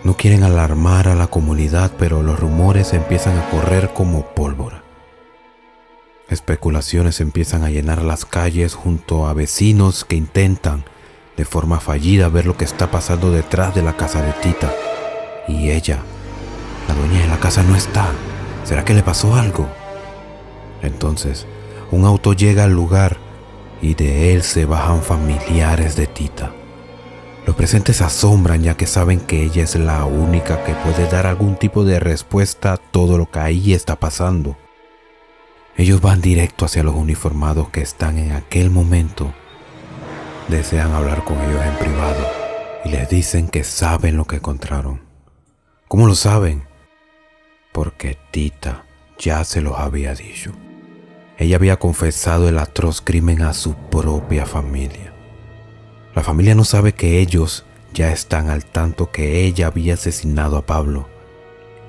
No 0.04 0.16
quieren 0.16 0.42
alarmar 0.42 1.08
a 1.08 1.16
la 1.16 1.26
comunidad, 1.26 1.92
pero 1.98 2.22
los 2.22 2.40
rumores 2.40 2.94
empiezan 2.94 3.38
a 3.38 3.50
correr 3.50 3.90
como 3.92 4.24
pólvora. 4.34 4.82
Especulaciones 6.30 7.20
empiezan 7.20 7.62
a 7.62 7.68
llenar 7.68 8.02
las 8.02 8.24
calles 8.24 8.74
junto 8.74 9.26
a 9.26 9.34
vecinos 9.34 10.06
que 10.06 10.16
intentan, 10.16 10.86
de 11.36 11.44
forma 11.44 11.78
fallida, 11.78 12.30
ver 12.30 12.46
lo 12.46 12.56
que 12.56 12.64
está 12.64 12.90
pasando 12.90 13.30
detrás 13.32 13.74
de 13.74 13.82
la 13.82 13.98
casa 13.98 14.22
de 14.22 14.32
Tita. 14.32 14.72
Y 15.46 15.72
ella, 15.72 15.98
la 16.88 16.94
dueña 16.94 17.20
de 17.20 17.28
la 17.28 17.38
casa, 17.38 17.62
no 17.62 17.76
está. 17.76 18.08
¿Será 18.64 18.82
que 18.82 18.94
le 18.94 19.02
pasó 19.02 19.34
algo? 19.34 19.68
Entonces, 20.80 21.46
un 21.94 22.04
auto 22.04 22.32
llega 22.32 22.64
al 22.64 22.72
lugar 22.72 23.18
y 23.80 23.94
de 23.94 24.34
él 24.34 24.42
se 24.42 24.64
bajan 24.64 25.00
familiares 25.00 25.94
de 25.94 26.08
Tita. 26.08 26.52
Los 27.46 27.54
presentes 27.54 28.00
asombran 28.00 28.62
ya 28.62 28.76
que 28.76 28.86
saben 28.86 29.20
que 29.20 29.44
ella 29.44 29.62
es 29.62 29.76
la 29.76 30.04
única 30.04 30.64
que 30.64 30.74
puede 30.74 31.08
dar 31.08 31.26
algún 31.26 31.56
tipo 31.56 31.84
de 31.84 32.00
respuesta 32.00 32.72
a 32.72 32.76
todo 32.78 33.16
lo 33.16 33.30
que 33.30 33.38
ahí 33.38 33.74
está 33.74 33.94
pasando. 33.94 34.56
Ellos 35.76 36.00
van 36.00 36.20
directo 36.20 36.64
hacia 36.64 36.82
los 36.82 36.96
uniformados 36.96 37.68
que 37.68 37.82
están 37.82 38.18
en 38.18 38.32
aquel 38.32 38.70
momento. 38.70 39.32
Desean 40.48 40.92
hablar 40.92 41.22
con 41.22 41.40
ellos 41.40 41.64
en 41.64 41.76
privado 41.76 42.26
y 42.84 42.88
les 42.88 43.08
dicen 43.08 43.46
que 43.46 43.62
saben 43.62 44.16
lo 44.16 44.24
que 44.24 44.36
encontraron. 44.36 45.00
¿Cómo 45.86 46.08
lo 46.08 46.16
saben? 46.16 46.64
Porque 47.72 48.18
Tita 48.32 48.84
ya 49.16 49.44
se 49.44 49.60
los 49.60 49.78
había 49.78 50.14
dicho. 50.14 50.52
Ella 51.38 51.56
había 51.56 51.78
confesado 51.78 52.48
el 52.48 52.58
atroz 52.58 53.00
crimen 53.00 53.42
a 53.42 53.54
su 53.54 53.74
propia 53.74 54.46
familia. 54.46 55.12
La 56.14 56.22
familia 56.22 56.54
no 56.54 56.64
sabe 56.64 56.92
que 56.92 57.20
ellos 57.20 57.64
ya 57.92 58.12
están 58.12 58.48
al 58.50 58.64
tanto 58.64 59.10
que 59.10 59.44
ella 59.44 59.66
había 59.66 59.94
asesinado 59.94 60.56
a 60.56 60.66
Pablo. 60.66 61.08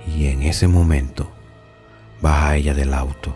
Y 0.07 0.27
en 0.27 0.43
ese 0.43 0.67
momento 0.67 1.31
baja 2.21 2.55
ella 2.55 2.73
del 2.73 2.93
auto 2.93 3.35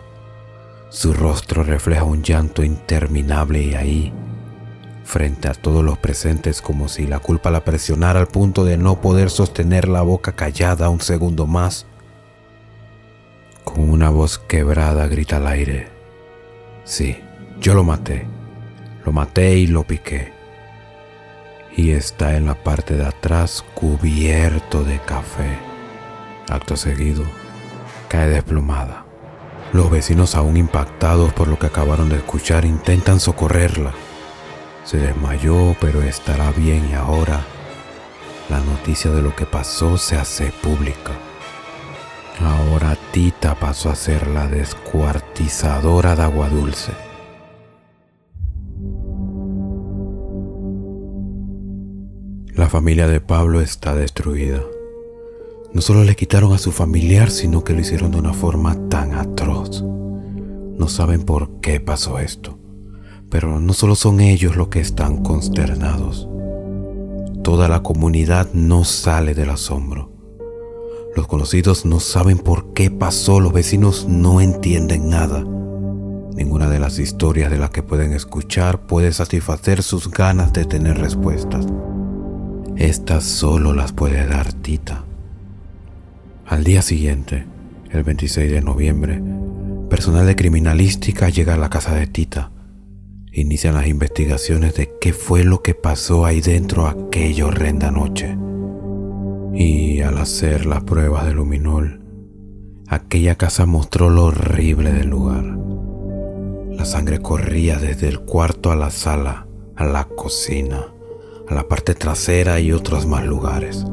su 0.90 1.12
rostro 1.12 1.62
refleja 1.62 2.02
un 2.02 2.24
llanto 2.24 2.64
interminable 2.64 3.62
y 3.62 3.74
ahí, 3.74 4.12
frente 5.04 5.46
a 5.46 5.54
todos 5.54 5.84
los 5.84 5.98
presentes, 5.98 6.60
como 6.60 6.88
si 6.88 7.06
la 7.06 7.20
culpa 7.20 7.52
la 7.52 7.64
presionara 7.64 8.18
al 8.18 8.26
punto 8.26 8.64
de 8.64 8.76
no 8.76 9.00
poder 9.00 9.30
sostener 9.30 9.86
la 9.86 10.02
boca 10.02 10.32
callada 10.32 10.90
un 10.90 11.00
segundo 11.00 11.46
más, 11.46 11.86
con 13.62 13.88
una 13.88 14.10
voz 14.10 14.40
quebrada 14.40 15.06
grita 15.06 15.36
al 15.36 15.46
aire, 15.46 15.88
sí, 16.90 17.16
yo 17.60 17.74
lo 17.74 17.84
maté, 17.84 18.26
lo 19.06 19.12
maté 19.12 19.56
y 19.58 19.68
lo 19.68 19.84
piqué. 19.84 20.32
Y 21.76 21.92
está 21.92 22.36
en 22.36 22.46
la 22.46 22.56
parte 22.56 22.96
de 22.96 23.06
atrás 23.06 23.64
cubierto 23.74 24.82
de 24.82 24.98
café. 24.98 25.56
Acto 26.48 26.76
seguido, 26.76 27.22
cae 28.08 28.28
desplomada. 28.28 29.04
Los 29.72 29.88
vecinos 29.88 30.34
aún 30.34 30.56
impactados 30.56 31.32
por 31.32 31.46
lo 31.46 31.60
que 31.60 31.66
acabaron 31.66 32.08
de 32.08 32.16
escuchar 32.16 32.64
intentan 32.64 33.20
socorrerla. 33.20 33.92
Se 34.84 34.96
desmayó, 34.96 35.76
pero 35.80 36.02
estará 36.02 36.50
bien 36.50 36.88
y 36.90 36.94
ahora 36.94 37.40
la 38.48 38.58
noticia 38.58 39.12
de 39.12 39.22
lo 39.22 39.36
que 39.36 39.46
pasó 39.46 39.96
se 39.96 40.16
hace 40.16 40.50
pública. 40.60 41.12
Ahora 42.42 42.96
Tita 43.12 43.54
pasó 43.54 43.90
a 43.90 43.94
ser 43.94 44.26
la 44.26 44.48
descuartizadora 44.48 46.16
de 46.16 46.22
agua 46.22 46.48
dulce. 46.48 46.92
La 52.54 52.68
familia 52.68 53.08
de 53.08 53.20
Pablo 53.20 53.60
está 53.60 53.94
destruida. 53.94 54.62
No 55.74 55.82
solo 55.82 56.02
le 56.02 56.16
quitaron 56.16 56.52
a 56.54 56.58
su 56.58 56.72
familiar, 56.72 57.30
sino 57.30 57.62
que 57.62 57.74
lo 57.74 57.80
hicieron 57.80 58.10
de 58.10 58.18
una 58.18 58.32
forma 58.32 58.88
tan 58.88 59.14
atroz. 59.14 59.82
No 59.82 60.88
saben 60.88 61.24
por 61.24 61.60
qué 61.60 61.78
pasó 61.80 62.18
esto, 62.18 62.58
Pero 63.28 63.60
no 63.60 63.74
solo 63.74 63.94
son 63.94 64.20
ellos 64.20 64.56
los 64.56 64.68
que 64.68 64.80
están 64.80 65.22
consternados. 65.22 66.28
Toda 67.44 67.68
la 67.68 67.82
comunidad 67.82 68.48
no 68.54 68.84
sale 68.84 69.34
del 69.34 69.50
asombro. 69.50 70.19
Los 71.16 71.26
conocidos 71.26 71.84
no 71.84 71.98
saben 71.98 72.38
por 72.38 72.72
qué 72.72 72.90
pasó, 72.90 73.40
los 73.40 73.52
vecinos 73.52 74.06
no 74.08 74.40
entienden 74.40 75.08
nada. 75.08 75.44
Ninguna 76.34 76.70
de 76.70 76.78
las 76.78 76.98
historias 76.98 77.50
de 77.50 77.58
las 77.58 77.70
que 77.70 77.82
pueden 77.82 78.12
escuchar 78.12 78.86
puede 78.86 79.12
satisfacer 79.12 79.82
sus 79.82 80.10
ganas 80.10 80.52
de 80.52 80.64
tener 80.64 80.98
respuestas. 80.98 81.66
Estas 82.76 83.24
solo 83.24 83.74
las 83.74 83.92
puede 83.92 84.24
dar 84.26 84.52
Tita. 84.52 85.04
Al 86.46 86.64
día 86.64 86.80
siguiente, 86.80 87.44
el 87.90 88.04
26 88.04 88.50
de 88.50 88.62
noviembre, 88.62 89.20
personal 89.90 90.26
de 90.26 90.36
criminalística 90.36 91.28
llega 91.28 91.54
a 91.54 91.58
la 91.58 91.70
casa 91.70 91.94
de 91.94 92.06
Tita. 92.06 92.52
Inician 93.32 93.74
las 93.74 93.88
investigaciones 93.88 94.74
de 94.74 94.92
qué 95.00 95.12
fue 95.12 95.44
lo 95.44 95.60
que 95.60 95.74
pasó 95.74 96.24
ahí 96.24 96.40
dentro 96.40 96.86
aquella 96.86 97.46
horrenda 97.46 97.90
noche. 97.90 98.36
Y 99.52 100.00
al 100.00 100.18
hacer 100.18 100.66
las 100.66 100.84
pruebas 100.84 101.26
de 101.26 101.34
luminol, 101.34 102.00
aquella 102.88 103.36
casa 103.36 103.66
mostró 103.66 104.08
lo 104.08 104.26
horrible 104.26 104.92
del 104.92 105.08
lugar. 105.08 105.44
La 106.70 106.84
sangre 106.84 107.20
corría 107.20 107.78
desde 107.78 108.08
el 108.08 108.20
cuarto 108.20 108.70
a 108.70 108.76
la 108.76 108.90
sala, 108.90 109.46
a 109.76 109.84
la 109.84 110.04
cocina, 110.04 110.86
a 111.48 111.54
la 111.54 111.68
parte 111.68 111.94
trasera 111.94 112.60
y 112.60 112.72
otros 112.72 113.06
más 113.06 113.24
lugares. 113.24 113.84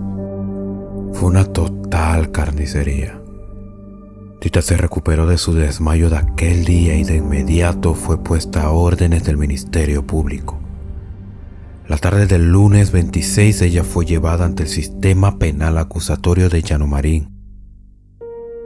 Fue 1.13 1.29
una 1.29 1.45
total 1.45 2.31
carnicería. 2.31 3.19
Tita 4.39 4.61
se 4.61 4.77
recuperó 4.77 5.25
de 5.25 5.39
su 5.39 5.53
desmayo 5.53 6.09
de 6.09 6.17
aquel 6.17 6.63
día 6.63 6.95
y 6.95 7.03
de 7.03 7.15
inmediato 7.15 7.95
fue 7.95 8.23
puesta 8.23 8.63
a 8.63 8.71
órdenes 8.71 9.23
del 9.23 9.37
Ministerio 9.37 10.05
Público. 10.05 10.59
La 11.88 11.98
tarde 11.98 12.27
del 12.27 12.51
lunes 12.51 12.91
26 12.91 13.62
ella 13.62 13.86
fue 13.86 14.06
llevada 14.06 14.44
ante 14.44 14.63
el 14.63 14.70
sistema 14.70 15.39
penal 15.39 15.77
acusatorio 15.77 16.50
de 16.50 16.62
Llanomarín. 16.62 17.29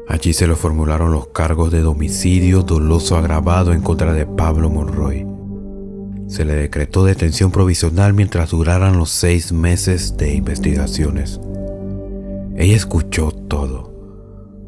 Allí 0.07 0.33
se 0.33 0.47
le 0.47 0.55
formularon 0.55 1.11
los 1.11 1.27
cargos 1.27 1.71
de 1.71 1.81
domicilio 1.81 2.63
doloso 2.63 3.15
agravado 3.17 3.73
en 3.73 3.81
contra 3.81 4.13
de 4.13 4.25
Pablo 4.25 4.71
Monroy. 4.71 5.27
Se 6.27 6.45
le 6.45 6.55
decretó 6.55 7.05
detención 7.05 7.51
provisional 7.51 8.15
mientras 8.15 8.49
duraran 8.49 8.97
los 8.97 9.11
seis 9.11 9.51
meses 9.51 10.17
de 10.17 10.33
investigaciones. 10.33 11.39
Ella 12.55 12.75
escuchó 12.75 13.31
todo. 13.31 13.93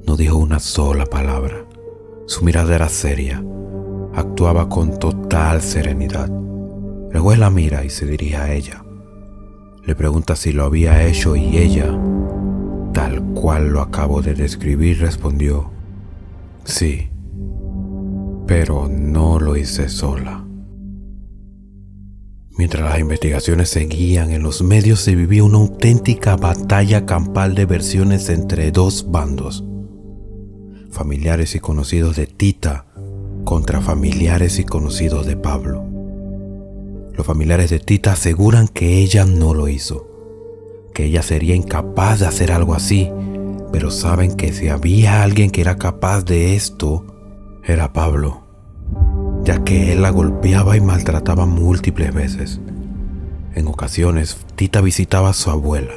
No 0.06 0.16
dijo 0.16 0.38
una 0.38 0.60
sola 0.60 1.08
palabra. 1.08 1.66
Su 2.28 2.46
mirada 2.46 2.76
era 2.76 2.88
seria. 2.88 3.44
Actuaba 4.14 4.70
con 4.70 5.00
total 5.00 5.64
serenidad. 5.64 6.30
El 7.14 7.20
juez 7.20 7.38
la 7.38 7.52
mira 7.52 7.86
y 7.86 7.92
se 7.92 8.08
dirige 8.08 8.38
a 8.38 8.52
ella. 8.52 8.84
Le 9.86 9.96
pregunta 9.96 10.36
si 10.36 10.52
lo 10.52 10.64
había 10.64 11.06
hecho 11.06 11.36
y 11.36 11.58
ella, 11.58 11.96
tal 12.92 13.22
cual 13.36 13.70
lo 13.70 13.82
acabo 13.82 14.22
de 14.24 14.34
describir, 14.34 15.00
respondió, 15.00 15.70
sí, 16.64 17.10
pero 18.48 18.90
no 18.90 19.40
lo 19.40 19.56
hice 19.56 19.90
sola. 19.90 20.44
Mientras 22.58 22.84
las 22.84 23.00
investigaciones 23.00 23.70
seguían, 23.70 24.32
en 24.32 24.42
los 24.42 24.64
medios 24.64 25.00
se 25.00 25.16
vivía 25.16 25.44
una 25.44 25.58
auténtica 25.58 26.36
batalla 26.36 27.06
campal 27.06 27.54
de 27.54 27.66
versiones 27.66 28.30
entre 28.30 28.72
dos 28.72 29.12
bandos. 29.12 29.64
Familiares 30.92 31.54
y 31.56 31.60
conocidos 31.60 32.16
de 32.16 32.26
Tita 32.26 32.86
contra 33.44 33.82
familiares 33.82 34.58
y 34.60 34.64
conocidos 34.64 35.26
de 35.26 35.36
Pablo. 35.36 35.93
Los 37.16 37.28
familiares 37.28 37.70
de 37.70 37.80
Tita 37.80 38.14
aseguran 38.14 38.68
que 38.68 38.98
ella 38.98 39.24
no 39.24 39.54
lo 39.54 39.68
hizo, 39.68 40.08
que 40.96 41.06
ella 41.06 41.22
sería 41.22 41.56
incapaz 41.56 42.20
de 42.20 42.26
hacer 42.26 42.52
algo 42.52 42.74
así, 42.74 43.12
pero 43.72 43.92
saben 43.92 44.36
que 44.36 44.52
si 44.52 44.70
había 44.70 45.22
alguien 45.22 45.52
que 45.52 45.62
era 45.62 45.78
capaz 45.78 46.24
de 46.24 46.56
esto, 46.56 47.06
era 47.64 47.94
Pablo, 47.94 48.42
ya 49.44 49.64
que 49.64 49.94
él 49.94 50.02
la 50.02 50.10
golpeaba 50.10 50.76
y 50.76 50.82
maltrataba 50.82 51.46
múltiples 51.46 52.12
veces. 52.14 52.60
En 53.54 53.68
ocasiones, 53.68 54.38
Tita 54.56 54.82
visitaba 54.82 55.30
a 55.30 55.34
su 55.34 55.52
abuela. 55.52 55.94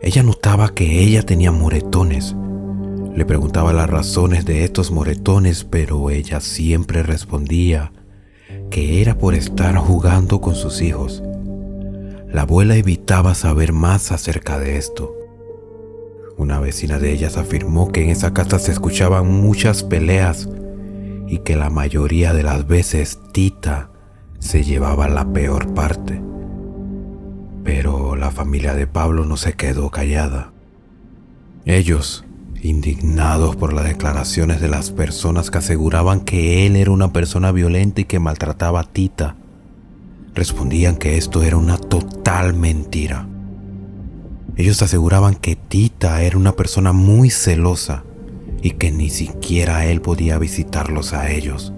Ella 0.00 0.22
notaba 0.22 0.70
que 0.70 1.02
ella 1.02 1.24
tenía 1.24 1.52
moretones. 1.52 2.34
Le 3.14 3.26
preguntaba 3.26 3.74
las 3.74 3.90
razones 3.90 4.46
de 4.46 4.64
estos 4.64 4.90
moretones, 4.92 5.64
pero 5.64 6.08
ella 6.08 6.40
siempre 6.40 7.02
respondía 7.02 7.92
que 8.70 9.02
era 9.02 9.18
por 9.18 9.34
estar 9.34 9.76
jugando 9.76 10.40
con 10.40 10.54
sus 10.54 10.80
hijos. 10.80 11.22
La 12.28 12.42
abuela 12.42 12.76
evitaba 12.76 13.34
saber 13.34 13.72
más 13.72 14.12
acerca 14.12 14.58
de 14.58 14.76
esto. 14.76 15.14
Una 16.36 16.60
vecina 16.60 16.98
de 16.98 17.12
ellas 17.12 17.36
afirmó 17.36 17.90
que 17.90 18.02
en 18.02 18.10
esa 18.10 18.32
casa 18.32 18.58
se 18.58 18.72
escuchaban 18.72 19.26
muchas 19.26 19.82
peleas 19.82 20.48
y 21.26 21.38
que 21.38 21.56
la 21.56 21.70
mayoría 21.70 22.32
de 22.32 22.44
las 22.44 22.66
veces 22.66 23.18
Tita 23.32 23.90
se 24.38 24.62
llevaba 24.62 25.08
la 25.08 25.32
peor 25.32 25.74
parte. 25.74 26.22
Pero 27.64 28.16
la 28.16 28.30
familia 28.30 28.74
de 28.74 28.86
Pablo 28.86 29.26
no 29.26 29.36
se 29.36 29.52
quedó 29.54 29.90
callada. 29.90 30.52
Ellos 31.66 32.24
indignados 32.62 33.56
por 33.56 33.72
las 33.72 33.84
declaraciones 33.84 34.60
de 34.60 34.68
las 34.68 34.90
personas 34.90 35.50
que 35.50 35.58
aseguraban 35.58 36.20
que 36.20 36.66
él 36.66 36.76
era 36.76 36.90
una 36.90 37.12
persona 37.12 37.52
violenta 37.52 38.00
y 38.00 38.04
que 38.04 38.18
maltrataba 38.18 38.80
a 38.80 38.84
Tita, 38.84 39.36
respondían 40.34 40.96
que 40.96 41.16
esto 41.16 41.42
era 41.42 41.56
una 41.56 41.78
total 41.78 42.54
mentira. 42.54 43.26
Ellos 44.56 44.82
aseguraban 44.82 45.34
que 45.34 45.56
Tita 45.56 46.22
era 46.22 46.36
una 46.36 46.52
persona 46.52 46.92
muy 46.92 47.30
celosa 47.30 48.04
y 48.62 48.72
que 48.72 48.90
ni 48.90 49.08
siquiera 49.08 49.86
él 49.86 50.02
podía 50.02 50.38
visitarlos 50.38 51.14
a 51.14 51.30
ellos. 51.30 51.72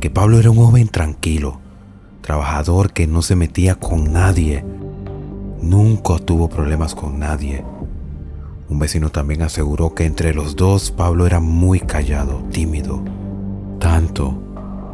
Que 0.00 0.10
Pablo 0.10 0.38
era 0.38 0.50
un 0.50 0.56
joven 0.56 0.88
tranquilo, 0.88 1.60
trabajador 2.20 2.92
que 2.92 3.06
no 3.06 3.22
se 3.22 3.36
metía 3.36 3.76
con 3.76 4.12
nadie, 4.12 4.64
nunca 5.62 6.18
tuvo 6.18 6.48
problemas 6.48 6.94
con 6.94 7.18
nadie 7.18 7.64
un 8.74 8.80
vecino 8.80 9.10
también 9.10 9.42
aseguró 9.42 9.94
que 9.94 10.04
entre 10.04 10.34
los 10.34 10.56
dos 10.56 10.90
Pablo 10.90 11.28
era 11.28 11.38
muy 11.38 11.78
callado, 11.78 12.42
tímido, 12.50 13.04
tanto 13.78 14.42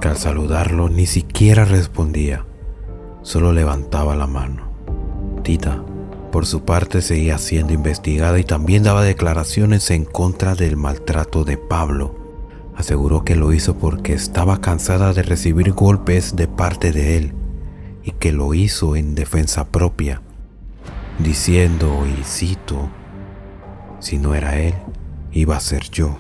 que 0.03 0.09
al 0.09 0.19
saludarlo 0.19 0.91
ni 0.91 1.07
siquiera 1.07 1.65
respondía, 1.65 2.45
solo 3.23 3.55
levantaba 3.55 4.15
la 4.17 4.27
mano. 4.27 4.71
Tita, 5.43 5.83
por 6.31 6.45
su 6.45 6.63
parte, 6.67 7.01
seguía 7.01 7.39
siendo 7.39 7.73
investigada 7.73 8.39
y 8.39 8.45
también 8.45 8.83
daba 8.83 9.03
declaraciones 9.03 9.91
en 9.91 10.05
contra 10.05 10.55
del 10.55 10.77
maltrato 10.77 11.45
de 11.45 11.57
Pablo. 11.57 12.15
Aseguró 12.77 13.25
que 13.25 13.35
lo 13.35 13.51
hizo 13.51 13.79
porque 13.79 14.13
estaba 14.13 14.61
cansada 14.61 15.15
de 15.15 15.23
recibir 15.23 15.73
golpes 15.73 16.37
de 16.37 16.49
parte 16.49 16.93
de 16.93 17.17
él 17.17 17.33
y 18.05 18.11
que 18.11 18.33
lo 18.33 18.53
hizo 18.53 18.95
en 18.95 19.15
defensa 19.15 19.69
propia, 19.69 20.21
diciendo, 21.19 22.05
y 22.07 22.23
cito, 22.25 22.91
si 24.01 24.19
no 24.19 24.35
era 24.35 24.59
él, 24.59 24.75
iba 25.31 25.57
a 25.57 25.61
ser 25.61 25.89
yo. 25.91 26.19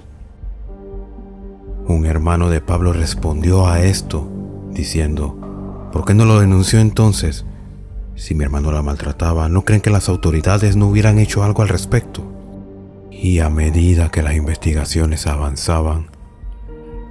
Un 1.86 2.06
hermano 2.06 2.50
de 2.50 2.60
Pablo 2.60 2.92
respondió 2.92 3.66
a 3.66 3.80
esto, 3.80 4.30
diciendo, 4.70 5.88
¿por 5.92 6.04
qué 6.04 6.14
no 6.14 6.24
lo 6.24 6.38
denunció 6.40 6.78
entonces? 6.78 7.44
Si 8.14 8.34
mi 8.34 8.44
hermano 8.44 8.70
la 8.70 8.82
maltrataba, 8.82 9.48
¿no 9.48 9.64
creen 9.64 9.80
que 9.80 9.90
las 9.90 10.08
autoridades 10.08 10.76
no 10.76 10.88
hubieran 10.88 11.18
hecho 11.18 11.42
algo 11.42 11.62
al 11.62 11.68
respecto? 11.68 12.22
Y 13.10 13.40
a 13.40 13.50
medida 13.50 14.10
que 14.10 14.22
las 14.22 14.34
investigaciones 14.34 15.26
avanzaban, 15.26 16.10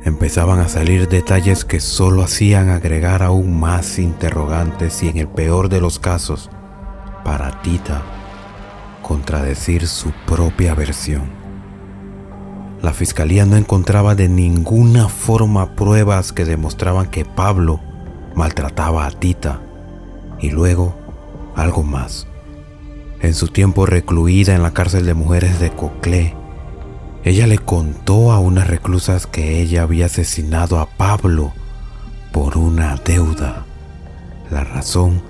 empezaban 0.05 0.59
a 0.59 0.69
salir 0.69 1.09
detalles 1.09 1.65
que 1.65 1.79
solo 1.79 2.23
hacían 2.23 2.69
agregar 2.69 3.21
aún 3.21 3.59
más 3.59 3.99
interrogantes 3.99 5.03
y 5.03 5.09
en 5.09 5.17
el 5.17 5.27
peor 5.27 5.67
de 5.67 5.81
los 5.81 5.99
casos, 5.99 6.49
para 7.25 7.61
Tita 7.61 8.18
contradecir 9.09 9.87
su 9.87 10.11
propia 10.27 10.75
versión. 10.75 11.23
La 12.79 12.93
fiscalía 12.93 13.43
no 13.47 13.55
encontraba 13.55 14.13
de 14.13 14.29
ninguna 14.29 15.09
forma 15.09 15.75
pruebas 15.75 16.31
que 16.31 16.45
demostraban 16.45 17.09
que 17.09 17.25
Pablo 17.25 17.79
maltrataba 18.35 19.07
a 19.07 19.11
Tita. 19.11 19.61
Y 20.39 20.51
luego, 20.51 20.93
algo 21.55 21.81
más. 21.81 22.27
En 23.19 23.33
su 23.33 23.47
tiempo 23.47 23.87
recluida 23.87 24.53
en 24.53 24.61
la 24.61 24.73
cárcel 24.73 25.07
de 25.07 25.15
mujeres 25.15 25.59
de 25.59 25.71
Coclé, 25.71 26.35
ella 27.23 27.47
le 27.47 27.57
contó 27.57 28.31
a 28.31 28.37
unas 28.37 28.67
reclusas 28.67 29.25
que 29.25 29.59
ella 29.59 29.81
había 29.81 30.05
asesinado 30.05 30.79
a 30.79 30.85
Pablo 30.85 31.51
por 32.31 32.59
una 32.59 32.95
deuda. 32.97 33.65
La 34.51 34.63
razón 34.63 35.23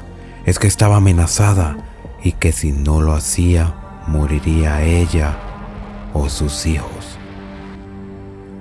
es 0.45 0.59
que 0.59 0.67
estaba 0.67 0.97
amenazada 0.97 1.88
y 2.23 2.33
que 2.33 2.51
si 2.51 2.71
no 2.71 3.01
lo 3.01 3.13
hacía, 3.13 4.03
moriría 4.07 4.83
ella 4.83 5.37
o 6.13 6.29
sus 6.29 6.65
hijos. 6.65 7.17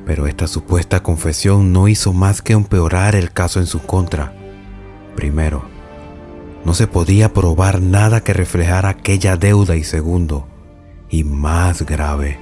Pero 0.06 0.26
esta 0.26 0.46
supuesta 0.46 1.02
confesión 1.02 1.72
no 1.72 1.88
hizo 1.88 2.12
más 2.12 2.42
que 2.42 2.52
empeorar 2.52 3.14
el 3.14 3.32
caso 3.32 3.60
en 3.60 3.66
su 3.66 3.80
contra. 3.80 4.32
Primero, 5.16 5.64
no 6.64 6.74
se 6.74 6.86
podía 6.86 7.32
probar 7.32 7.80
nada 7.80 8.22
que 8.22 8.32
reflejara 8.32 8.90
aquella 8.90 9.36
deuda 9.36 9.76
y 9.76 9.84
segundo, 9.84 10.46
y 11.10 11.24
más 11.24 11.82
grave, 11.82 12.38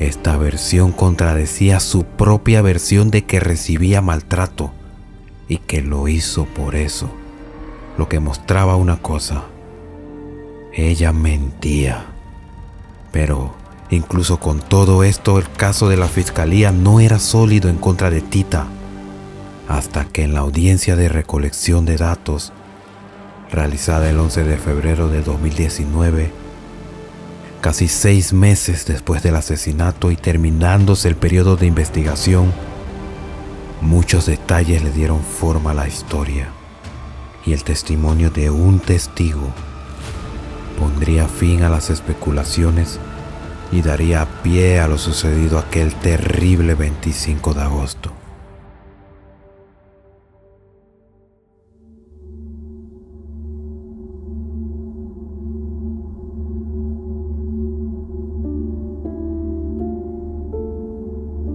esta 0.00 0.38
versión 0.38 0.92
contradecía 0.92 1.78
su 1.78 2.04
propia 2.04 2.62
versión 2.62 3.10
de 3.10 3.26
que 3.26 3.38
recibía 3.38 4.00
maltrato 4.00 4.72
y 5.46 5.58
que 5.58 5.82
lo 5.82 6.08
hizo 6.08 6.46
por 6.46 6.74
eso, 6.74 7.10
lo 7.98 8.08
que 8.08 8.18
mostraba 8.18 8.76
una 8.76 8.96
cosa. 9.02 9.44
Ella 10.72 11.12
mentía. 11.12 12.06
Pero 13.12 13.54
incluso 13.90 14.38
con 14.38 14.60
todo 14.60 15.02
esto, 15.02 15.38
el 15.38 15.50
caso 15.50 15.88
de 15.88 15.96
la 15.96 16.06
fiscalía 16.06 16.70
no 16.70 17.00
era 17.00 17.18
sólido 17.18 17.68
en 17.68 17.76
contra 17.76 18.10
de 18.10 18.20
Tita, 18.20 18.66
hasta 19.68 20.04
que 20.04 20.22
en 20.22 20.34
la 20.34 20.40
audiencia 20.40 20.94
de 20.94 21.08
recolección 21.08 21.84
de 21.86 21.96
datos, 21.96 22.52
realizada 23.50 24.08
el 24.08 24.18
11 24.18 24.44
de 24.44 24.56
febrero 24.58 25.08
de 25.08 25.22
2019, 25.22 26.30
casi 27.60 27.88
seis 27.88 28.32
meses 28.32 28.86
después 28.86 29.22
del 29.24 29.36
asesinato 29.36 30.12
y 30.12 30.16
terminándose 30.16 31.08
el 31.08 31.16
periodo 31.16 31.56
de 31.56 31.66
investigación, 31.66 32.52
muchos 33.80 34.26
detalles 34.26 34.84
le 34.84 34.92
dieron 34.92 35.20
forma 35.20 35.72
a 35.72 35.74
la 35.74 35.88
historia 35.88 36.48
y 37.44 37.54
el 37.54 37.64
testimonio 37.64 38.30
de 38.30 38.50
un 38.50 38.78
testigo 38.78 39.52
pondría 40.80 41.28
fin 41.28 41.62
a 41.62 41.68
las 41.68 41.90
especulaciones 41.90 42.98
y 43.70 43.82
daría 43.82 44.26
pie 44.42 44.80
a 44.80 44.88
lo 44.88 44.96
sucedido 44.96 45.58
aquel 45.58 45.94
terrible 45.94 46.74
25 46.74 47.52
de 47.52 47.60
agosto. 47.60 48.12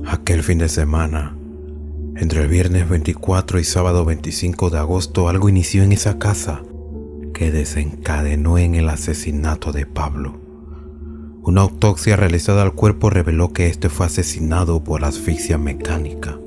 Aquel 0.07 0.43
fin 0.43 0.59
de 0.59 0.69
semana, 0.69 1.35
entre 2.15 2.43
el 2.43 2.47
viernes 2.47 2.87
24 2.87 3.57
y 3.59 3.63
sábado 3.63 4.05
25 4.05 4.69
de 4.69 4.77
agosto, 4.77 5.27
algo 5.29 5.49
inició 5.49 5.81
en 5.81 5.93
esa 5.93 6.19
casa 6.19 6.61
que 7.35 7.51
desencadenó 7.51 8.57
en 8.57 8.75
el 8.75 8.87
asesinato 8.87 9.73
de 9.73 9.85
Pablo. 9.85 10.39
Una 11.43 11.61
autopsia 11.61 12.15
realizada 12.15 12.63
al 12.63 12.73
cuerpo 12.73 13.09
reveló 13.09 13.51
que 13.51 13.67
este 13.67 13.89
fue 13.89 14.05
asesinado 14.05 14.85
por 14.85 15.03
asfixia 15.03 15.57
mecánica. 15.57 16.39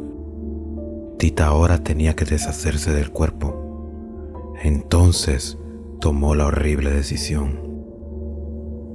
Tita 1.18 1.46
ahora 1.46 1.85
tenía 1.85 2.16
que 2.16 2.24
deshacerse 2.24 2.92
del 2.92 3.11
cuerpo. 3.11 4.55
Entonces 4.62 5.59
tomó 6.01 6.35
la 6.35 6.46
horrible 6.46 6.90
decisión. 6.90 7.61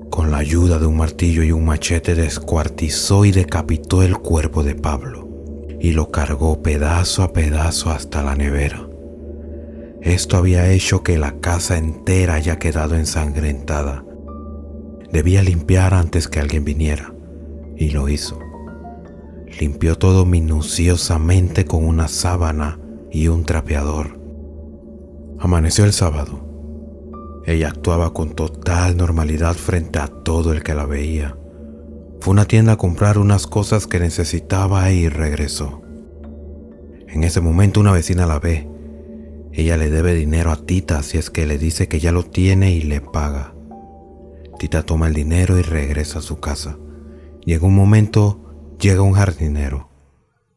Con 0.10 0.32
la 0.32 0.38
ayuda 0.38 0.80
de 0.80 0.88
un 0.88 0.98
martillo 0.98 1.44
y 1.44 1.52
un 1.52 1.64
machete 1.64 2.16
descuartizó 2.16 3.24
y 3.24 3.32
decapitó 3.32 4.02
el 4.02 4.18
cuerpo 4.18 4.64
de 4.64 4.74
Pablo 4.74 5.30
y 5.80 5.92
lo 5.92 6.10
cargó 6.10 6.64
pedazo 6.64 7.22
a 7.22 7.34
pedazo 7.34 7.92
hasta 7.92 8.24
la 8.24 8.36
nevera. 8.36 8.88
Esto 10.04 10.36
había 10.36 10.70
hecho 10.70 11.02
que 11.02 11.18
la 11.18 11.40
casa 11.40 11.78
entera 11.78 12.34
haya 12.34 12.60
quedado 12.60 12.96
ensangrentada. 12.96 14.04
Debía 15.14 15.42
limpiar 15.42 15.94
antes 15.94 16.28
que 16.28 16.42
alguien 16.42 16.66
viniera, 16.66 17.14
y 17.78 17.92
lo 17.92 18.10
hizo. 18.10 18.38
Limpió 19.62 19.98
todo 19.98 20.26
minuciosamente 20.26 21.64
con 21.64 21.86
una 21.86 22.10
sábana 22.10 22.82
y 23.12 23.30
un 23.30 23.46
trapeador. 23.46 24.20
Amaneció 25.40 25.86
el 25.86 25.94
sábado. 25.94 27.42
Ella 27.46 27.70
actuaba 27.70 28.12
con 28.12 28.36
total 28.36 28.98
normalidad 28.98 29.54
frente 29.54 30.00
a 30.00 30.08
todo 30.10 30.52
el 30.52 30.64
que 30.64 30.76
la 30.76 30.86
veía. 30.86 31.38
Fue 32.20 32.32
a 32.32 32.34
una 32.34 32.46
tienda 32.46 32.74
a 32.74 32.78
comprar 32.78 33.18
unas 33.18 33.48
cosas 33.48 33.88
que 33.88 34.02
necesitaba 34.02 34.92
y 34.92 35.08
regresó. 35.08 35.82
En 37.08 37.24
ese 37.24 37.40
momento 37.40 37.80
una 37.80 37.94
vecina 37.94 38.26
la 38.26 38.40
ve 38.40 38.73
ella 39.56 39.78
le 39.78 39.92
debe 39.92 40.16
dinero 40.16 40.52
a 40.52 40.66
Tita 40.66 41.04
si 41.04 41.20
es 41.20 41.30
que 41.30 41.46
le 41.46 41.60
dice 41.60 41.88
que 41.88 42.00
ya 42.00 42.12
lo 42.12 42.24
tiene 42.24 42.72
y 42.72 42.82
le 42.82 43.02
paga. 43.02 43.54
Tita 44.58 44.82
toma 44.82 45.08
el 45.08 45.14
dinero 45.14 45.60
y 45.60 45.62
regresa 45.62 46.20
a 46.20 46.24
su 46.24 46.40
casa. 46.40 46.80
Y 47.46 47.54
en 47.54 47.64
un 47.64 47.76
momento 47.76 48.76
llega 48.80 49.04
un 49.04 49.14
jardinero. 49.14 49.90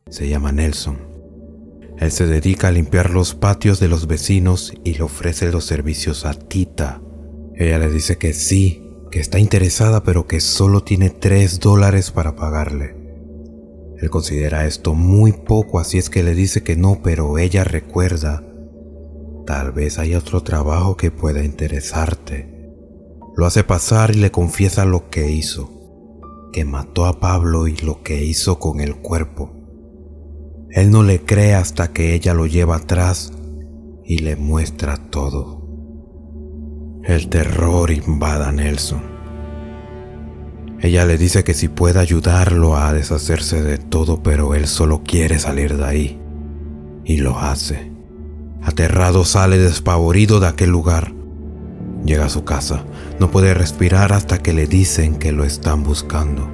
Se 0.09 0.31
llama 0.31 0.51
Nelson. 0.51 0.97
Él 1.99 2.11
se 2.11 2.27
dedica 2.27 2.69
a 2.69 2.73
limpiar 2.73 3.11
los 3.11 3.35
patios 3.35 3.81
de 3.81 3.89
los 3.89 4.07
vecinos 4.07 4.73
y 4.83 4.95
le 4.95 5.03
ofrece 5.03 5.53
los 5.53 5.67
servicios 5.67 6.25
a 6.25 6.33
Tita. 6.33 7.03
Ella 7.55 7.79
le 7.79 7.91
dice 7.91 8.17
que 8.17 8.33
sí, 8.33 8.83
que 9.11 9.21
está 9.21 9.39
interesada 9.39 10.05
pero 10.05 10.27
que 10.27 10.41
solo 10.41 10.83
tiene 10.85 11.11
tres 11.11 11.61
dólares 11.61 12.13
para 12.13 12.35
pagarle. 12.35 12.97
Él 13.99 14.09
considera 14.09 14.67
esto 14.67 14.95
muy 14.95 15.33
poco 15.33 15.81
así 15.81 15.99
es 15.99 16.09
que 16.09 16.23
le 16.23 16.35
dice 16.35 16.63
que 16.63 16.77
no, 16.77 17.01
pero 17.03 17.37
ella 17.37 17.63
recuerda 17.63 18.43
Tal 19.47 19.71
vez 19.71 20.01
haya 20.01 20.19
otro 20.19 20.43
trabajo 20.43 20.97
que 20.97 21.13
pueda 21.13 21.45
interesarte. 21.45 22.53
Lo 23.37 23.47
hace 23.47 23.63
pasar 23.63 24.11
y 24.11 24.19
le 24.19 24.33
confiesa 24.33 24.85
lo 24.85 25.09
que 25.09 25.31
hizo, 25.31 25.71
que 26.53 26.65
mató 26.65 27.07
a 27.07 27.21
Pablo 27.21 27.69
y 27.69 27.77
lo 27.77 28.03
que 28.03 28.25
hizo 28.25 28.59
con 28.59 28.81
el 28.81 28.97
cuerpo. 28.97 29.53
Él 30.71 30.91
no 30.91 31.05
le 31.05 31.21
cree 31.25 31.55
hasta 31.55 31.93
que 31.93 32.15
ella 32.15 32.35
lo 32.35 32.47
lleva 32.47 32.77
atrás 32.77 33.33
y 34.05 34.19
le 34.19 34.35
muestra 34.35 34.97
todo. 34.97 35.65
El 37.05 37.29
terror 37.29 37.93
invada 37.93 38.49
a 38.49 38.53
Nelson. 38.53 39.03
Ella 40.81 41.07
le 41.07 41.19
dice 41.19 41.45
que 41.45 41.55
si 41.55 41.69
puede 41.69 42.01
ayudarlo 42.01 42.77
a 42.77 42.93
deshacerse 42.93 43.63
de 43.63 43.79
todo, 43.79 44.25
pero 44.25 44.55
él 44.55 44.67
solo 44.67 45.05
quiere 45.05 45.39
salir 45.39 45.77
de 45.77 45.85
ahí. 45.85 46.21
Y 47.05 47.19
lo 47.19 47.39
hace. 47.39 47.96
Aterrado 48.63 49.25
sale 49.25 49.59
despavorido 49.59 50.41
de 50.41 50.49
aquel 50.49 50.71
lugar. 50.71 51.13
Llega 52.05 52.27
a 52.27 52.31
su 52.31 52.45
casa. 52.45 52.85
No 53.21 53.31
puede 53.31 53.55
respirar 53.55 54.13
hasta 54.13 54.39
que 54.39 54.53
le 54.53 54.67
dicen 54.67 55.17
que 55.17 55.33
lo 55.33 55.45
están 55.45 55.83
buscando. 55.83 56.49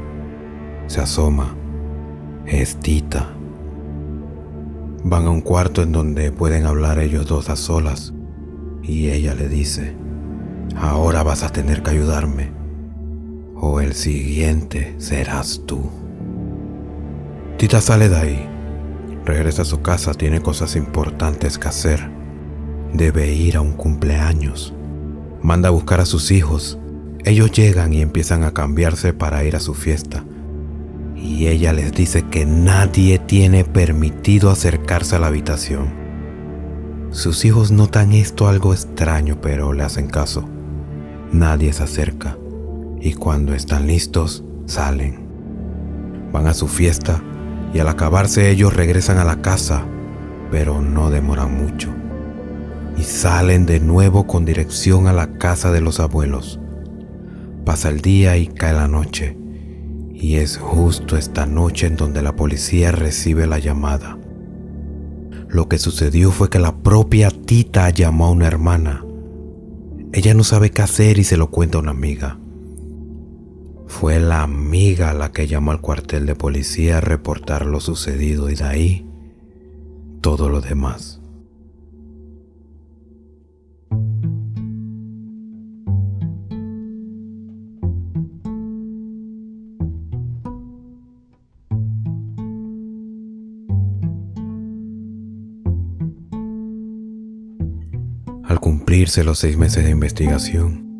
Se 0.86 1.00
asoma. 1.00 1.56
Es 2.46 2.76
Tita. 2.76 3.30
Van 5.04 5.26
a 5.26 5.30
un 5.30 5.40
cuarto 5.40 5.82
en 5.82 5.92
donde 5.92 6.32
pueden 6.32 6.66
hablar 6.66 6.98
ellos 6.98 7.26
dos 7.26 7.50
a 7.50 7.56
solas. 7.56 8.12
Y 8.82 9.10
ella 9.10 9.34
le 9.34 9.48
dice, 9.48 9.94
ahora 10.76 11.22
vas 11.22 11.42
a 11.42 11.50
tener 11.50 11.82
que 11.82 11.90
ayudarme. 11.90 12.52
O 13.56 13.80
el 13.80 13.94
siguiente 13.94 14.94
serás 14.98 15.62
tú. 15.66 15.90
Tita 17.58 17.80
sale 17.80 18.08
de 18.08 18.16
ahí 18.16 18.51
Regresa 19.24 19.62
a 19.62 19.64
su 19.64 19.82
casa, 19.82 20.14
tiene 20.14 20.40
cosas 20.40 20.74
importantes 20.74 21.56
que 21.56 21.68
hacer. 21.68 22.10
Debe 22.92 23.32
ir 23.32 23.56
a 23.56 23.60
un 23.60 23.72
cumpleaños. 23.72 24.74
Manda 25.42 25.68
a 25.68 25.72
buscar 25.72 26.00
a 26.00 26.06
sus 26.06 26.32
hijos. 26.32 26.78
Ellos 27.24 27.52
llegan 27.52 27.92
y 27.92 28.02
empiezan 28.02 28.42
a 28.42 28.52
cambiarse 28.52 29.12
para 29.12 29.44
ir 29.44 29.54
a 29.54 29.60
su 29.60 29.74
fiesta. 29.74 30.24
Y 31.14 31.46
ella 31.46 31.72
les 31.72 31.92
dice 31.92 32.22
que 32.22 32.44
nadie 32.44 33.20
tiene 33.20 33.64
permitido 33.64 34.50
acercarse 34.50 35.14
a 35.14 35.20
la 35.20 35.28
habitación. 35.28 35.94
Sus 37.12 37.44
hijos 37.44 37.70
notan 37.70 38.12
esto 38.12 38.48
algo 38.48 38.72
extraño, 38.72 39.40
pero 39.40 39.72
le 39.72 39.84
hacen 39.84 40.08
caso. 40.08 40.48
Nadie 41.32 41.72
se 41.72 41.84
acerca. 41.84 42.36
Y 43.00 43.12
cuando 43.12 43.54
están 43.54 43.86
listos, 43.86 44.42
salen. 44.66 45.28
Van 46.32 46.48
a 46.48 46.54
su 46.54 46.66
fiesta 46.66 47.22
y 47.72 47.78
al 47.78 47.88
acabarse 47.88 48.50
ellos 48.50 48.74
regresan 48.74 49.18
a 49.18 49.24
la 49.24 49.40
casa, 49.40 49.86
pero 50.50 50.82
no 50.82 51.10
demoran 51.10 51.56
mucho. 51.56 51.88
Y 52.96 53.04
salen 53.04 53.64
de 53.64 53.80
nuevo 53.80 54.26
con 54.26 54.44
dirección 54.44 55.06
a 55.06 55.12
la 55.12 55.38
casa 55.38 55.72
de 55.72 55.80
los 55.80 55.98
abuelos. 55.98 56.60
Pasa 57.64 57.88
el 57.88 58.00
día 58.00 58.36
y 58.36 58.46
cae 58.46 58.74
la 58.74 58.88
noche. 58.88 59.36
Y 60.12 60.36
es 60.36 60.58
justo 60.58 61.16
esta 61.16 61.46
noche 61.46 61.86
en 61.86 61.96
donde 61.96 62.22
la 62.22 62.36
policía 62.36 62.92
recibe 62.92 63.46
la 63.46 63.58
llamada. 63.58 64.18
Lo 65.48 65.68
que 65.68 65.78
sucedió 65.78 66.30
fue 66.30 66.50
que 66.50 66.58
la 66.58 66.76
propia 66.76 67.30
Tita 67.30 67.90
llamó 67.90 68.26
a 68.26 68.30
una 68.30 68.46
hermana. 68.46 69.04
Ella 70.12 70.34
no 70.34 70.44
sabe 70.44 70.70
qué 70.70 70.82
hacer 70.82 71.18
y 71.18 71.24
se 71.24 71.36
lo 71.36 71.50
cuenta 71.50 71.78
a 71.78 71.80
una 71.80 71.90
amiga. 71.90 72.38
Fue 73.92 74.18
la 74.18 74.42
amiga 74.42 75.12
la 75.12 75.30
que 75.30 75.46
llamó 75.46 75.70
al 75.70 75.80
cuartel 75.80 76.26
de 76.26 76.34
policía 76.34 76.96
a 76.96 77.00
reportar 77.00 77.66
lo 77.66 77.78
sucedido 77.78 78.50
y 78.50 78.56
de 78.56 78.64
ahí 78.64 79.06
todo 80.20 80.48
lo 80.48 80.60
demás. 80.60 81.20
Al 98.42 98.58
cumplirse 98.58 99.22
los 99.22 99.38
seis 99.38 99.56
meses 99.56 99.84
de 99.84 99.90
investigación, 99.90 100.91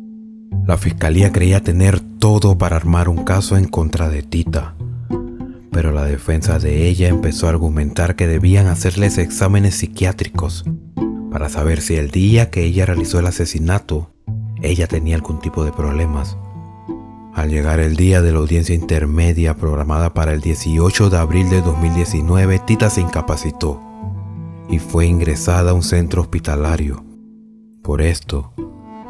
la 0.65 0.77
fiscalía 0.77 1.31
creía 1.31 1.61
tener 1.61 1.99
todo 1.99 2.57
para 2.57 2.75
armar 2.75 3.09
un 3.09 3.23
caso 3.25 3.57
en 3.57 3.65
contra 3.65 4.09
de 4.09 4.23
Tita, 4.23 4.75
pero 5.71 5.91
la 5.91 6.05
defensa 6.05 6.59
de 6.59 6.87
ella 6.87 7.09
empezó 7.09 7.47
a 7.47 7.49
argumentar 7.49 8.15
que 8.15 8.27
debían 8.27 8.67
hacerles 8.67 9.17
exámenes 9.17 9.75
psiquiátricos 9.75 10.63
para 11.31 11.49
saber 11.49 11.81
si 11.81 11.95
el 11.95 12.11
día 12.11 12.49
que 12.49 12.63
ella 12.63 12.85
realizó 12.85 13.19
el 13.19 13.27
asesinato, 13.27 14.11
ella 14.61 14.87
tenía 14.87 15.15
algún 15.15 15.39
tipo 15.39 15.65
de 15.65 15.71
problemas. 15.71 16.37
Al 17.33 17.49
llegar 17.49 17.79
el 17.79 17.95
día 17.95 18.21
de 18.21 18.31
la 18.31 18.37
audiencia 18.37 18.75
intermedia 18.75 19.57
programada 19.57 20.13
para 20.13 20.33
el 20.33 20.41
18 20.41 21.09
de 21.09 21.17
abril 21.17 21.49
de 21.49 21.61
2019, 21.61 22.59
Tita 22.59 22.91
se 22.91 23.01
incapacitó 23.01 23.81
y 24.69 24.77
fue 24.77 25.07
ingresada 25.07 25.71
a 25.71 25.73
un 25.73 25.81
centro 25.81 26.21
hospitalario. 26.21 27.03
Por 27.81 28.03
esto, 28.03 28.52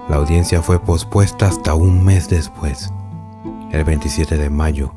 la 0.10 0.18
audiencia 0.18 0.62
fue 0.62 0.80
pospuesta 0.80 1.48
hasta 1.48 1.74
un 1.74 2.04
mes 2.04 2.30
después, 2.30 2.92
el 3.72 3.84
27 3.84 4.38
de 4.38 4.50
mayo. 4.50 4.94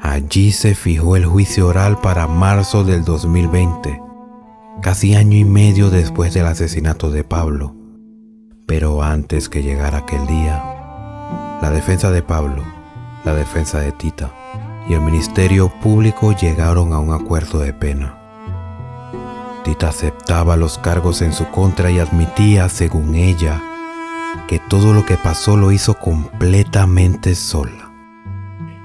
Allí 0.00 0.52
se 0.52 0.74
fijó 0.74 1.16
el 1.16 1.26
juicio 1.26 1.68
oral 1.68 1.98
para 2.00 2.26
marzo 2.26 2.84
del 2.84 3.04
2020, 3.04 4.02
casi 4.82 5.14
año 5.14 5.36
y 5.36 5.44
medio 5.44 5.90
después 5.90 6.34
del 6.34 6.46
asesinato 6.46 7.10
de 7.10 7.24
Pablo. 7.24 7.74
Pero 8.66 9.02
antes 9.02 9.48
que 9.48 9.62
llegara 9.62 9.98
aquel 9.98 10.26
día, 10.26 10.62
la 11.62 11.70
defensa 11.70 12.10
de 12.10 12.22
Pablo, 12.22 12.62
la 13.24 13.34
defensa 13.34 13.80
de 13.80 13.92
Tita 13.92 14.30
y 14.88 14.94
el 14.94 15.00
Ministerio 15.00 15.68
Público 15.68 16.32
llegaron 16.32 16.92
a 16.92 16.98
un 16.98 17.12
acuerdo 17.12 17.60
de 17.60 17.72
pena. 17.72 18.18
Tita 19.64 19.88
aceptaba 19.88 20.56
los 20.56 20.78
cargos 20.78 21.20
en 21.20 21.32
su 21.32 21.46
contra 21.50 21.90
y 21.90 21.98
admitía, 21.98 22.68
según 22.68 23.14
ella, 23.14 23.62
que 24.48 24.58
todo 24.58 24.94
lo 24.94 25.04
que 25.04 25.18
pasó 25.18 25.56
lo 25.56 25.70
hizo 25.70 25.94
completamente 25.94 27.34
sola. 27.34 27.92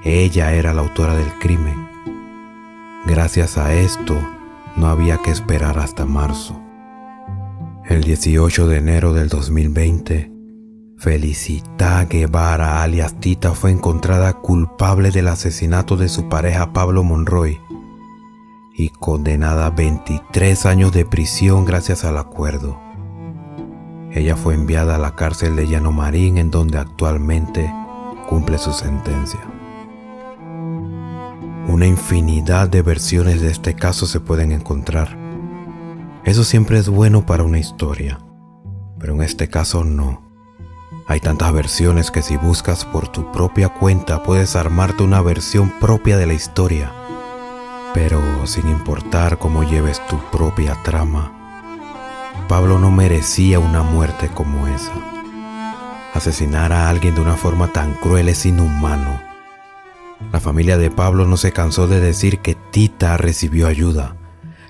Ella 0.04 0.52
era 0.52 0.74
la 0.74 0.82
autora 0.82 1.16
del 1.16 1.32
crimen. 1.38 1.88
Gracias 3.06 3.56
a 3.56 3.72
esto, 3.72 4.14
no 4.76 4.88
había 4.88 5.16
que 5.18 5.30
esperar 5.30 5.78
hasta 5.78 6.04
marzo. 6.04 6.60
El 7.86 8.04
18 8.04 8.68
de 8.68 8.76
enero 8.76 9.14
del 9.14 9.30
2020, 9.30 10.30
Felicita 10.98 12.04
Guevara, 12.04 12.82
alias 12.82 13.18
Tita, 13.18 13.52
fue 13.52 13.70
encontrada 13.70 14.34
culpable 14.34 15.10
del 15.10 15.28
asesinato 15.28 15.96
de 15.96 16.10
su 16.10 16.28
pareja 16.28 16.74
Pablo 16.74 17.02
Monroy 17.02 17.58
y 18.76 18.90
condenada 18.90 19.66
a 19.66 19.70
23 19.70 20.66
años 20.66 20.92
de 20.92 21.06
prisión 21.06 21.64
gracias 21.64 22.04
al 22.04 22.18
acuerdo. 22.18 22.83
Ella 24.14 24.36
fue 24.36 24.54
enviada 24.54 24.94
a 24.94 24.98
la 24.98 25.16
cárcel 25.16 25.56
de 25.56 25.66
Llano 25.66 25.90
Marín 25.90 26.38
en 26.38 26.52
donde 26.52 26.78
actualmente 26.78 27.68
cumple 28.28 28.58
su 28.58 28.72
sentencia. 28.72 29.40
Una 31.66 31.86
infinidad 31.86 32.68
de 32.68 32.82
versiones 32.82 33.40
de 33.40 33.50
este 33.50 33.74
caso 33.74 34.06
se 34.06 34.20
pueden 34.20 34.52
encontrar. 34.52 35.18
Eso 36.22 36.44
siempre 36.44 36.78
es 36.78 36.88
bueno 36.88 37.26
para 37.26 37.42
una 37.42 37.58
historia, 37.58 38.20
pero 39.00 39.14
en 39.14 39.22
este 39.22 39.48
caso 39.48 39.82
no. 39.82 40.22
Hay 41.08 41.18
tantas 41.18 41.52
versiones 41.52 42.12
que 42.12 42.22
si 42.22 42.36
buscas 42.36 42.84
por 42.84 43.08
tu 43.08 43.32
propia 43.32 43.68
cuenta 43.68 44.22
puedes 44.22 44.54
armarte 44.54 45.02
una 45.02 45.22
versión 45.22 45.72
propia 45.80 46.16
de 46.18 46.26
la 46.26 46.34
historia. 46.34 46.92
Pero 47.94 48.20
sin 48.46 48.68
importar 48.68 49.38
cómo 49.38 49.64
lleves 49.64 50.00
tu 50.06 50.18
propia 50.30 50.80
trama, 50.84 51.43
Pablo 52.48 52.78
no 52.78 52.90
merecía 52.90 53.58
una 53.58 53.82
muerte 53.82 54.28
como 54.28 54.66
esa. 54.66 54.92
Asesinar 56.12 56.72
a 56.72 56.90
alguien 56.90 57.14
de 57.14 57.22
una 57.22 57.36
forma 57.36 57.72
tan 57.72 57.94
cruel 57.94 58.28
es 58.28 58.44
inhumano. 58.44 59.20
La 60.30 60.40
familia 60.40 60.76
de 60.76 60.90
Pablo 60.90 61.26
no 61.26 61.38
se 61.38 61.52
cansó 61.52 61.88
de 61.88 62.00
decir 62.00 62.40
que 62.40 62.54
Tita 62.54 63.16
recibió 63.16 63.66
ayuda, 63.66 64.16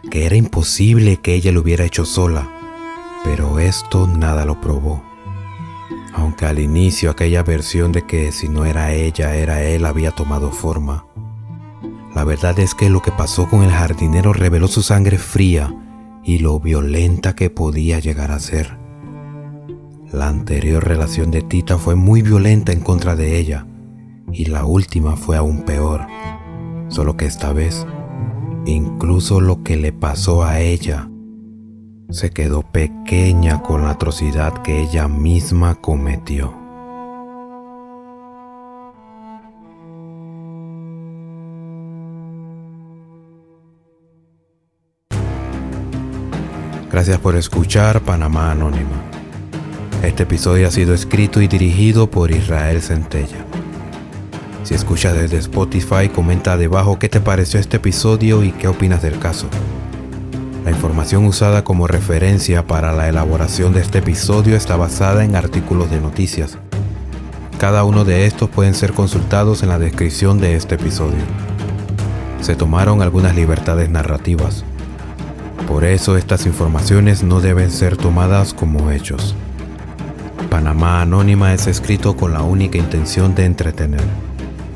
que 0.09 0.25
era 0.25 0.37
imposible 0.37 1.17
que 1.17 1.35
ella 1.35 1.51
lo 1.51 1.61
hubiera 1.61 1.85
hecho 1.85 2.05
sola, 2.05 2.49
pero 3.25 3.59
esto 3.59 4.07
nada 4.07 4.45
lo 4.45 4.61
probó. 4.61 5.03
Aunque 6.15 6.47
al 6.47 6.61
inicio 6.61 7.11
aquella 7.11 7.43
versión 7.43 7.91
de 7.91 8.07
que 8.07 8.31
si 8.31 8.49
no 8.49 8.65
era 8.65 8.93
ella, 8.93 9.35
era 9.35 9.63
él 9.63 9.85
había 9.85 10.13
tomado 10.13 10.53
forma. 10.53 11.07
La 12.15 12.23
verdad 12.23 12.57
es 12.61 12.73
que 12.75 12.89
lo 12.89 13.03
que 13.03 13.11
pasó 13.11 13.49
con 13.49 13.65
el 13.65 13.73
jardinero 13.73 14.33
reveló 14.33 14.69
su 14.69 14.83
sangre 14.83 15.19
fría 15.19 15.75
y 16.25 16.39
lo 16.39 16.59
violenta 16.59 17.35
que 17.35 17.51
podía 17.51 17.99
llegar 17.99 18.31
a 18.31 18.39
ser. 18.39 18.79
La 20.13 20.29
anterior 20.29 20.83
relación 20.83 21.31
de 21.31 21.43
Tita 21.43 21.79
fue 21.79 21.95
muy 21.95 22.23
violenta 22.23 22.73
en 22.73 22.81
contra 22.81 23.17
de 23.17 23.39
ella 23.39 23.67
y 24.33 24.47
la 24.47 24.65
última 24.65 25.17
fue 25.17 25.37
aún 25.37 25.63
peor, 25.63 26.07
solo 26.89 27.17
que 27.17 27.27
esta 27.27 27.53
vez, 27.53 27.87
incluso 28.65 29.41
lo 29.41 29.63
que 29.63 29.77
le 29.77 29.93
pasó 29.93 30.45
a 30.45 30.61
ella 30.61 31.11
se 32.11 32.31
quedó 32.31 32.63
pequeña 32.63 33.63
con 33.63 33.83
la 33.83 33.91
atrocidad 33.91 34.63
que 34.63 34.83
ella 34.83 35.09
misma 35.09 35.75
cometió. 35.77 36.64
Gracias 46.95 47.19
por 47.19 47.35
escuchar 47.35 48.03
Panamá 48.03 48.53
Anónima. 48.53 49.03
Este 50.05 50.23
episodio 50.23 50.69
ha 50.69 50.71
sido 50.71 50.95
escrito 50.95 51.43
y 51.43 51.49
dirigido 51.49 52.09
por 52.09 52.31
Israel 52.31 52.81
Centella. 52.81 53.45
Si 54.63 54.75
escuchas 54.75 55.15
desde 55.15 55.39
Spotify, 55.39 56.09
comenta 56.15 56.57
debajo 56.57 57.01
qué 57.01 57.09
te 57.09 57.21
pareció 57.21 57.59
este 57.59 57.79
episodio 57.79 58.45
y 58.45 58.53
qué 58.53 58.69
opinas 58.69 59.03
del 59.03 59.19
caso. 59.19 59.49
La 60.65 60.71
información 60.71 61.25
usada 61.25 61.65
como 61.65 61.89
referencia 61.89 62.65
para 62.65 62.93
la 62.93 63.09
elaboración 63.09 63.73
de 63.73 63.81
este 63.81 63.99
episodio 63.99 64.55
está 64.55 64.77
basada 64.77 65.25
en 65.25 65.35
artículos 65.35 65.91
de 65.91 66.01
noticias. 66.01 66.59
Cada 67.59 67.83
uno 67.83 68.05
de 68.05 68.27
estos 68.27 68.49
pueden 68.51 68.75
ser 68.75 68.93
consultados 68.93 69.65
en 69.65 69.71
la 69.71 69.81
descripción 69.81 70.39
de 70.39 70.55
este 70.55 70.77
episodio. 70.77 71.25
Se 72.41 72.55
tomaron 72.55 73.03
algunas 73.03 73.35
libertades 73.35 73.91
narrativas. 73.91 74.65
Por 75.69 75.85
eso 75.85 76.17
estas 76.17 76.47
informaciones 76.47 77.23
no 77.23 77.41
deben 77.41 77.71
ser 77.71 77.97
tomadas 77.97 78.53
como 78.55 78.91
hechos. 78.91 79.35
Panamá 80.51 81.01
Anónima 81.01 81.53
es 81.53 81.67
escrito 81.67 82.17
con 82.17 82.33
la 82.33 82.43
única 82.43 82.79
intención 82.79 83.35
de 83.35 83.45
entretener. 83.45 84.05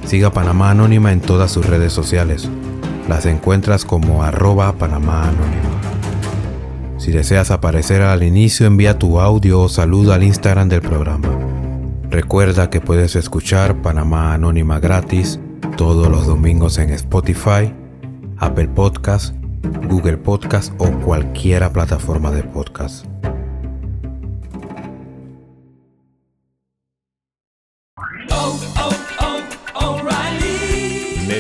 Siga 0.07 0.33
Panamá 0.33 0.71
Anónima 0.71 1.13
en 1.13 1.21
todas 1.21 1.51
sus 1.51 1.67
redes 1.67 1.93
sociales. 1.93 2.49
Las 3.09 3.27
encuentras 3.27 3.85
como 3.85 4.23
arroba 4.23 4.73
Panamá 4.73 5.29
Anónima. 5.29 5.69
Si 6.97 7.13
deseas 7.13 7.51
aparecer 7.51 8.03
al 8.03 8.23
inicio, 8.23 8.67
envía 8.67 8.99
tu 8.99 9.21
audio 9.21 9.61
o 9.61 9.69
saludo 9.69 10.13
al 10.13 10.25
Instagram 10.25 10.69
del 10.69 10.81
programa. 10.81 11.29
Recuerda 12.11 12.71
que 12.71 12.81
puedes 12.81 13.17
escuchar 13.17 13.83
Panamá 13.83 14.35
Anónima 14.35 14.81
gratis 14.81 15.39
todos 15.77 16.09
los 16.09 16.27
domingos 16.27 16.79
en 16.79 16.91
Spotify, 16.91 17.73
Apple 18.39 18.69
Podcast, 18.69 19.35
Google 19.89 20.19
Podcast 20.19 20.73
o 20.79 20.91
cualquiera 21.01 21.73
plataforma 21.73 22.31
de 22.31 22.43
podcast. 22.43 23.07